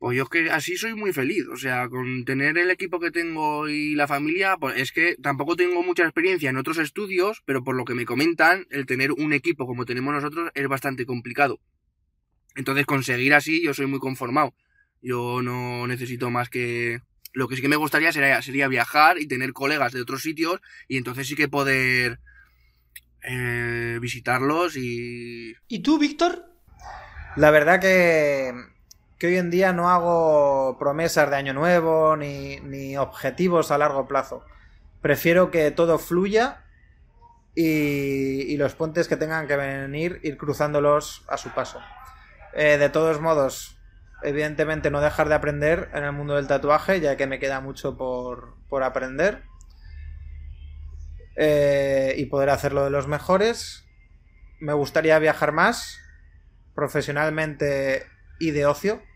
Pues 0.01 0.17
yo 0.17 0.23
es 0.23 0.29
que 0.29 0.49
así 0.49 0.77
soy 0.77 0.95
muy 0.95 1.13
feliz, 1.13 1.45
o 1.53 1.57
sea, 1.57 1.87
con 1.87 2.25
tener 2.25 2.57
el 2.57 2.71
equipo 2.71 2.99
que 2.99 3.11
tengo 3.11 3.69
y 3.69 3.93
la 3.93 4.07
familia, 4.07 4.57
pues 4.57 4.75
es 4.79 4.91
que 4.91 5.15
tampoco 5.21 5.55
tengo 5.55 5.83
mucha 5.83 6.01
experiencia 6.01 6.49
en 6.49 6.57
otros 6.57 6.79
estudios, 6.79 7.43
pero 7.45 7.63
por 7.63 7.75
lo 7.75 7.85
que 7.85 7.93
me 7.93 8.03
comentan, 8.03 8.65
el 8.71 8.87
tener 8.87 9.11
un 9.11 9.31
equipo 9.31 9.67
como 9.67 9.85
tenemos 9.85 10.11
nosotros 10.11 10.49
es 10.55 10.67
bastante 10.67 11.05
complicado. 11.05 11.59
Entonces 12.55 12.87
conseguir 12.87 13.35
así 13.35 13.63
yo 13.63 13.75
soy 13.75 13.85
muy 13.85 13.99
conformado. 13.99 14.55
Yo 15.03 15.43
no 15.43 15.85
necesito 15.85 16.31
más 16.31 16.49
que... 16.49 17.01
Lo 17.33 17.47
que 17.47 17.55
sí 17.55 17.61
que 17.61 17.69
me 17.69 17.75
gustaría 17.75 18.11
sería, 18.11 18.41
sería 18.41 18.67
viajar 18.67 19.19
y 19.19 19.27
tener 19.27 19.53
colegas 19.53 19.93
de 19.93 20.01
otros 20.01 20.23
sitios 20.23 20.61
y 20.87 20.97
entonces 20.97 21.27
sí 21.27 21.35
que 21.35 21.47
poder 21.47 22.17
eh, 23.21 23.99
visitarlos 24.01 24.77
y... 24.77 25.53
¿Y 25.67 25.83
tú, 25.83 25.99
Víctor? 25.99 26.43
La 27.35 27.51
verdad 27.51 27.79
que 27.79 28.70
que 29.21 29.27
hoy 29.27 29.37
en 29.37 29.51
día 29.51 29.71
no 29.71 29.87
hago 29.87 30.79
promesas 30.79 31.29
de 31.29 31.35
año 31.35 31.53
nuevo 31.53 32.17
ni, 32.17 32.59
ni 32.61 32.97
objetivos 32.97 33.69
a 33.69 33.77
largo 33.77 34.07
plazo. 34.07 34.43
Prefiero 34.99 35.51
que 35.51 35.69
todo 35.69 35.99
fluya 35.99 36.63
y, 37.53 38.57
los 38.57 38.73
puentes 38.73 39.07
que 39.07 39.17
tengan 39.17 39.45
que 39.45 39.57
venir 39.57 40.19
ir 40.23 40.39
cruzándolos 40.39 41.23
a 41.27 41.37
su 41.37 41.49
paso. 41.49 41.79
Eh, 42.55 42.79
de 42.79 42.89
todos 42.89 43.21
modos, 43.21 43.77
evidentemente 44.23 44.89
no 44.89 45.01
dejar 45.01 45.29
de 45.29 45.35
aprender 45.35 45.91
en 45.93 46.03
el 46.03 46.13
mundo 46.13 46.37
del 46.37 46.47
tatuaje, 46.47 46.99
ya 46.99 47.15
que 47.15 47.27
me 47.27 47.37
queda 47.37 47.61
mucho 47.61 47.97
por, 47.97 48.55
por 48.69 48.81
aprender. 48.81 49.43
Eh, 51.35 52.15
y 52.17 52.25
poder 52.25 52.49
hacerlo 52.49 52.85
de 52.85 52.89
los 52.89 53.07
mejores. 53.07 53.85
Me 54.59 54.73
gustaría 54.73 55.19
viajar 55.19 55.51
más, 55.51 55.99
profesionalmente 56.73 58.07
y 58.39 58.49
de 58.49 58.65
ocio 58.65 59.10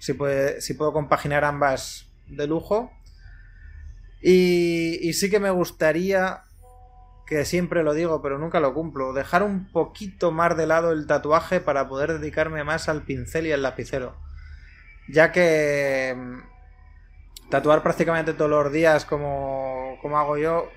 si, 0.00 0.14
puede, 0.14 0.60
si 0.60 0.74
puedo 0.74 0.92
compaginar 0.92 1.44
ambas 1.44 2.06
de 2.26 2.48
lujo. 2.48 2.90
Y, 4.20 4.98
y 5.00 5.12
sí 5.12 5.30
que 5.30 5.38
me 5.38 5.50
gustaría, 5.50 6.42
que 7.26 7.44
siempre 7.44 7.84
lo 7.84 7.94
digo, 7.94 8.20
pero 8.22 8.38
nunca 8.38 8.58
lo 8.58 8.74
cumplo, 8.74 9.12
dejar 9.12 9.42
un 9.42 9.70
poquito 9.70 10.32
más 10.32 10.56
de 10.56 10.66
lado 10.66 10.90
el 10.90 11.06
tatuaje 11.06 11.60
para 11.60 11.88
poder 11.88 12.18
dedicarme 12.18 12.64
más 12.64 12.88
al 12.88 13.02
pincel 13.02 13.46
y 13.46 13.52
al 13.52 13.62
lapicero. 13.62 14.16
Ya 15.08 15.32
que 15.32 16.16
mm, 16.16 17.50
tatuar 17.50 17.82
prácticamente 17.82 18.32
todos 18.32 18.50
los 18.50 18.72
días 18.72 19.04
como, 19.04 19.98
como 20.02 20.18
hago 20.18 20.38
yo 20.38 20.68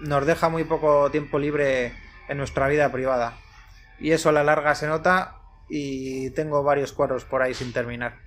nos 0.00 0.26
deja 0.26 0.48
muy 0.48 0.64
poco 0.64 1.10
tiempo 1.10 1.38
libre 1.38 1.92
en 2.28 2.38
nuestra 2.38 2.68
vida 2.68 2.92
privada. 2.92 3.34
Y 3.98 4.12
eso 4.12 4.28
a 4.28 4.32
la 4.32 4.44
larga 4.44 4.74
se 4.74 4.86
nota 4.86 5.36
y 5.68 6.30
tengo 6.30 6.62
varios 6.62 6.92
cuadros 6.92 7.24
por 7.24 7.42
ahí 7.42 7.54
sin 7.54 7.72
terminar. 7.72 8.26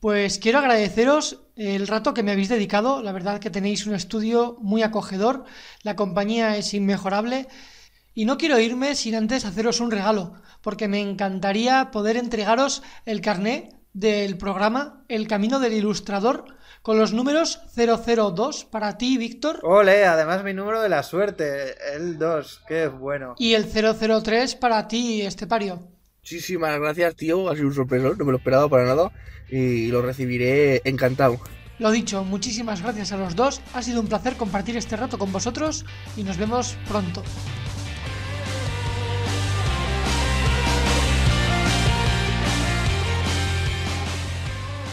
Pues 0.00 0.38
quiero 0.38 0.58
agradeceros 0.58 1.42
el 1.56 1.86
rato 1.86 2.14
que 2.14 2.22
me 2.22 2.32
habéis 2.32 2.48
dedicado. 2.48 3.02
La 3.02 3.12
verdad 3.12 3.38
que 3.38 3.50
tenéis 3.50 3.86
un 3.86 3.94
estudio 3.94 4.56
muy 4.60 4.82
acogedor, 4.82 5.44
la 5.82 5.94
compañía 5.94 6.56
es 6.56 6.72
inmejorable 6.72 7.48
y 8.14 8.24
no 8.24 8.38
quiero 8.38 8.58
irme 8.58 8.94
sin 8.94 9.14
antes 9.14 9.44
haceros 9.44 9.80
un 9.80 9.90
regalo, 9.90 10.32
porque 10.62 10.88
me 10.88 11.00
encantaría 11.00 11.90
poder 11.90 12.16
entregaros 12.16 12.82
el 13.04 13.20
carné 13.20 13.68
del 13.92 14.38
programa 14.38 15.04
El 15.08 15.28
Camino 15.28 15.60
del 15.60 15.74
Ilustrador 15.74 16.56
con 16.82 16.98
los 16.98 17.12
números 17.12 17.60
002 17.76 18.64
para 18.64 18.96
ti, 18.96 19.18
Víctor. 19.18 19.60
Ole, 19.62 20.04
además 20.04 20.42
mi 20.44 20.54
número 20.54 20.80
de 20.80 20.88
la 20.88 21.02
suerte, 21.02 21.74
el 21.94 22.18
2, 22.18 22.62
qué 22.68 22.88
bueno. 22.88 23.34
Y 23.38 23.54
el 23.54 23.66
003 23.66 24.54
para 24.56 24.88
ti, 24.88 25.22
Estepario. 25.22 25.80
Muchísimas 26.22 26.78
gracias, 26.78 27.16
tío, 27.16 27.48
ha 27.48 27.56
sido 27.56 27.68
un 27.68 27.74
sorpresor, 27.74 28.18
no 28.18 28.24
me 28.24 28.32
lo 28.32 28.38
esperaba 28.38 28.68
para 28.68 28.84
nada 28.84 29.10
y 29.48 29.88
lo 29.88 30.02
recibiré 30.02 30.82
encantado. 30.84 31.40
Lo 31.78 31.90
dicho, 31.90 32.24
muchísimas 32.24 32.82
gracias 32.82 33.12
a 33.12 33.16
los 33.16 33.34
dos, 33.34 33.62
ha 33.72 33.82
sido 33.82 34.00
un 34.00 34.06
placer 34.06 34.36
compartir 34.36 34.76
este 34.76 34.96
rato 34.96 35.16
con 35.16 35.32
vosotros 35.32 35.86
y 36.16 36.22
nos 36.22 36.36
vemos 36.36 36.76
pronto. 36.86 37.22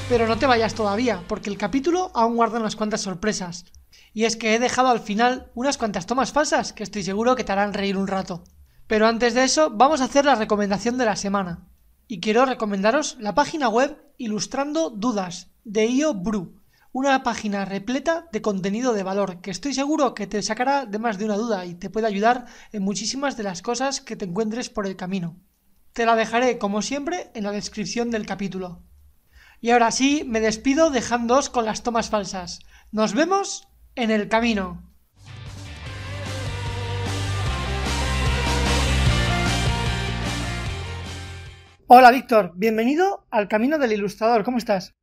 Pero 0.10 0.26
no 0.26 0.38
te 0.38 0.46
vayas 0.46 0.74
todavía, 0.74 1.22
porque 1.28 1.50
el 1.50 1.58
capítulo 1.58 2.12
aún 2.16 2.38
guarda 2.38 2.62
unas 2.62 2.78
cuantas 2.78 3.02
sorpresas. 3.02 3.66
Y 4.14 4.24
es 4.24 4.38
que 4.38 4.56
he 4.56 4.60
dejado 4.60 4.88
al 4.88 5.02
final 5.02 5.52
unas 5.54 5.78
cuantas 5.78 6.06
tomas 6.06 6.32
falsas 6.32 6.72
que 6.72 6.84
estoy 6.84 7.04
seguro 7.04 7.36
que 7.36 7.44
te 7.44 7.52
harán 7.52 7.74
reír 7.74 7.98
un 7.98 8.08
rato. 8.08 8.46
Pero 8.88 9.06
antes 9.06 9.34
de 9.34 9.44
eso, 9.44 9.70
vamos 9.70 10.00
a 10.00 10.06
hacer 10.06 10.24
la 10.24 10.36
recomendación 10.36 10.98
de 10.98 11.04
la 11.04 11.18
semana. 11.18 11.68
Y 12.08 12.22
quiero 12.22 12.46
recomendaros 12.46 13.18
la 13.20 13.36
página 13.36 13.68
web 13.68 14.02
Ilustrando 14.18 14.90
Dudas 14.92 15.52
de 15.66 15.88
IO 15.88 16.14
Bru, 16.14 16.62
una 16.94 17.22
página 17.22 17.66
repleta 17.66 18.30
de 18.32 18.42
contenido 18.42 18.94
de 18.94 19.04
valor 19.04 19.42
que 19.42 19.52
estoy 19.52 19.74
seguro 19.74 20.14
que 20.14 20.26
te 20.26 20.42
sacará 20.42 20.86
de 20.86 21.00
más 21.00 21.18
de 21.18 21.26
una 21.26 21.36
duda 21.36 21.66
y 21.66 21.76
te 21.76 21.90
puede 21.90 22.08
ayudar 22.08 22.46
en 22.72 22.82
muchísimas 22.82 23.36
de 23.36 23.44
las 23.44 23.62
cosas 23.62 24.00
que 24.00 24.16
te 24.16 24.24
encuentres 24.24 24.70
por 24.70 24.88
el 24.88 24.96
camino. 24.96 25.36
Te 25.92 26.06
la 26.06 26.16
dejaré, 26.16 26.58
como 26.58 26.82
siempre, 26.82 27.30
en 27.34 27.44
la 27.44 27.52
descripción 27.52 28.10
del 28.10 28.26
capítulo. 28.26 28.87
Y 29.60 29.72
ahora 29.72 29.90
sí, 29.90 30.24
me 30.28 30.40
despido 30.40 30.92
dejándoos 30.92 31.50
con 31.50 31.66
las 31.66 31.82
tomas 31.82 32.12
falsas. 32.12 32.60
Nos 32.92 33.14
vemos 33.14 33.68
en 33.96 34.12
el 34.12 34.30
camino. 34.30 34.84
Hola 41.88 42.12
Víctor, 42.12 42.52
bienvenido 42.56 43.26
al 43.32 43.48
Camino 43.48 43.80
del 43.80 43.94
Ilustrador. 43.94 44.44
¿Cómo 44.44 44.60
estás? 44.60 44.94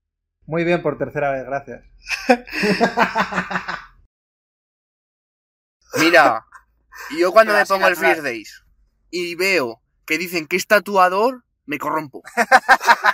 Muy 0.47 0.62
bien 0.64 0.83
por 0.83 0.99
tercera 0.99 1.33
vez, 1.33 1.47
gracias. 1.47 1.83
Mira, 5.99 6.47
yo 7.19 7.33
cuando 7.33 7.55
me 7.55 7.67
pongo 7.67 7.88
el 7.88 7.97
First 7.97 8.23
Days 8.23 8.64
y 9.11 9.35
veo 9.35 9.83
que 10.05 10.19
dicen 10.19 10.47
que 10.47 10.57
es 10.57 10.67
tatuador, 10.67 11.45
me 11.64 11.79
corrompo. 11.79 12.23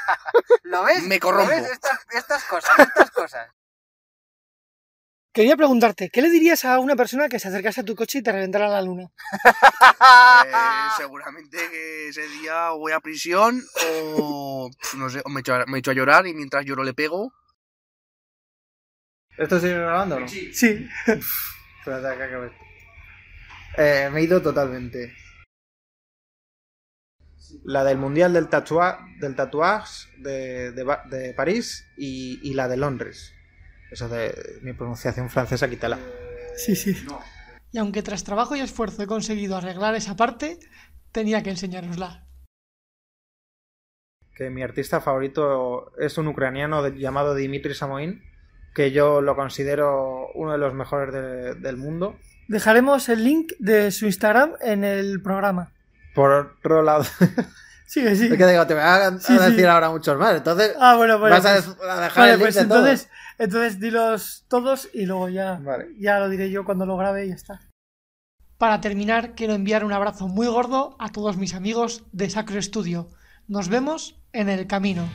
¿Lo 0.62 0.84
ves? 0.84 1.02
Me 1.04 1.18
corrompo. 1.18 1.50
¿Lo 1.50 1.56
ves? 1.56 1.70
Estas, 1.70 2.06
estas 2.12 2.44
cosas, 2.44 2.78
estas 2.78 3.10
cosas. 3.10 3.48
Quería 5.32 5.56
preguntarte, 5.56 6.10
¿qué 6.10 6.22
le 6.22 6.28
dirías 6.28 6.64
a 6.64 6.80
una 6.80 6.96
persona 6.96 7.28
que 7.28 7.38
se 7.38 7.46
acercase 7.46 7.82
a 7.82 7.84
tu 7.84 7.94
coche 7.94 8.18
y 8.18 8.22
te 8.22 8.32
reventara 8.32 8.66
la 8.66 8.82
luna? 8.82 9.04
Eh, 10.44 10.52
seguramente 10.96 11.56
que 11.70 12.08
ese 12.08 12.26
día 12.28 12.70
voy 12.70 12.92
a 12.92 13.00
prisión 13.00 13.62
o 13.86 14.68
no 14.96 15.08
sé, 15.10 15.22
o 15.24 15.28
me 15.28 15.40
echo, 15.40 15.54
a, 15.54 15.66
me 15.66 15.78
echo 15.78 15.92
a 15.92 15.94
llorar 15.94 16.26
y 16.26 16.34
mientras 16.34 16.64
lloro 16.64 16.82
le 16.82 16.94
pego. 16.94 17.32
¿Esto 19.36 19.60
sigue 19.60 19.74
grabando 19.74 20.16
o 20.16 20.20
no? 20.20 20.28
Sí. 20.28 20.88
Espérate, 21.06 22.16
que 22.16 22.22
acabe 22.24 22.46
esto. 22.48 22.64
Eh, 23.76 24.10
me 24.12 24.20
he 24.20 24.24
ido 24.24 24.42
totalmente. 24.42 25.14
La 27.64 27.84
del 27.84 27.98
Mundial 27.98 28.32
del, 28.32 28.48
tatua 28.48 28.98
del 29.20 29.34
Tatuage 29.36 30.08
de, 30.18 30.72
de, 30.72 30.96
de 31.10 31.34
París 31.34 31.86
y, 31.96 32.40
y, 32.42 32.54
la 32.54 32.68
de 32.68 32.76
Londres. 32.76 33.32
Eso 33.90 34.08
de 34.08 34.32
mi 34.62 34.72
pronunciación 34.72 35.28
francesa, 35.30 35.68
quítala. 35.68 35.98
Sí, 36.56 36.76
sí. 36.76 36.96
Y 37.72 37.78
aunque 37.78 38.02
tras 38.02 38.24
trabajo 38.24 38.56
y 38.56 38.60
esfuerzo 38.60 39.02
he 39.02 39.06
conseguido 39.06 39.56
arreglar 39.56 39.94
esa 39.94 40.16
parte, 40.16 40.58
tenía 41.12 41.42
que 41.42 41.50
enseñárosla. 41.50 42.26
Que 44.34 44.50
mi 44.50 44.62
artista 44.62 45.00
favorito 45.00 45.92
es 45.98 46.18
un 46.18 46.28
ucraniano 46.28 46.86
llamado 46.88 47.34
Dimitri 47.34 47.74
Samoin, 47.74 48.22
que 48.74 48.90
yo 48.90 49.20
lo 49.20 49.36
considero 49.36 50.28
uno 50.34 50.52
de 50.52 50.58
los 50.58 50.74
mejores 50.74 51.12
de, 51.12 51.54
del 51.54 51.76
mundo. 51.76 52.16
Dejaremos 52.48 53.08
el 53.08 53.24
link 53.24 53.52
de 53.58 53.90
su 53.90 54.06
Instagram 54.06 54.54
en 54.60 54.84
el 54.84 55.22
programa. 55.22 55.72
Por 56.14 56.30
otro 56.32 56.82
lado. 56.82 57.04
Sigue, 57.86 58.14
sí. 58.14 58.26
Es 58.26 58.38
que 58.38 58.46
digo, 58.46 58.66
te 58.68 58.74
voy 58.74 58.82
a, 58.84 59.18
Sí, 59.18 59.32
a 59.36 59.40
decir 59.46 59.60
sí. 59.60 59.64
ahora 59.64 59.90
muchos 59.90 60.16
más. 60.16 60.36
Entonces, 60.36 60.76
Ah, 60.78 60.94
bueno, 60.96 61.18
bueno. 61.18 61.34
vas 61.34 61.44
a, 61.46 61.54
pues- 61.54 61.76
a 61.90 62.00
dejar 62.00 62.16
Vale, 62.18 62.32
el 62.34 62.38
link 62.38 62.44
pues 62.46 62.54
de 62.54 62.64
todos. 62.66 62.78
entonces, 62.80 63.08
entonces 63.38 63.80
dilos 63.80 64.44
todos 64.48 64.88
y 64.92 65.06
luego 65.06 65.28
ya, 65.28 65.58
Vale. 65.60 65.88
ya 65.98 66.20
lo 66.20 66.28
diré 66.28 66.50
yo 66.50 66.64
cuando 66.64 66.86
lo 66.86 66.96
grabe 66.96 67.26
y 67.26 67.30
ya 67.30 67.34
está. 67.34 67.60
Para 68.58 68.80
terminar, 68.80 69.34
quiero 69.34 69.54
enviar 69.54 69.84
un 69.84 69.92
abrazo 69.92 70.28
muy 70.28 70.46
gordo 70.46 70.94
a 71.00 71.10
todos 71.10 71.36
mis 71.36 71.54
amigos 71.54 72.04
de 72.12 72.30
Sacro 72.30 72.60
Studio. 72.62 73.08
Nos 73.48 73.68
vemos 73.68 74.20
en 74.32 74.48
el 74.48 74.66
camino. 74.68 75.08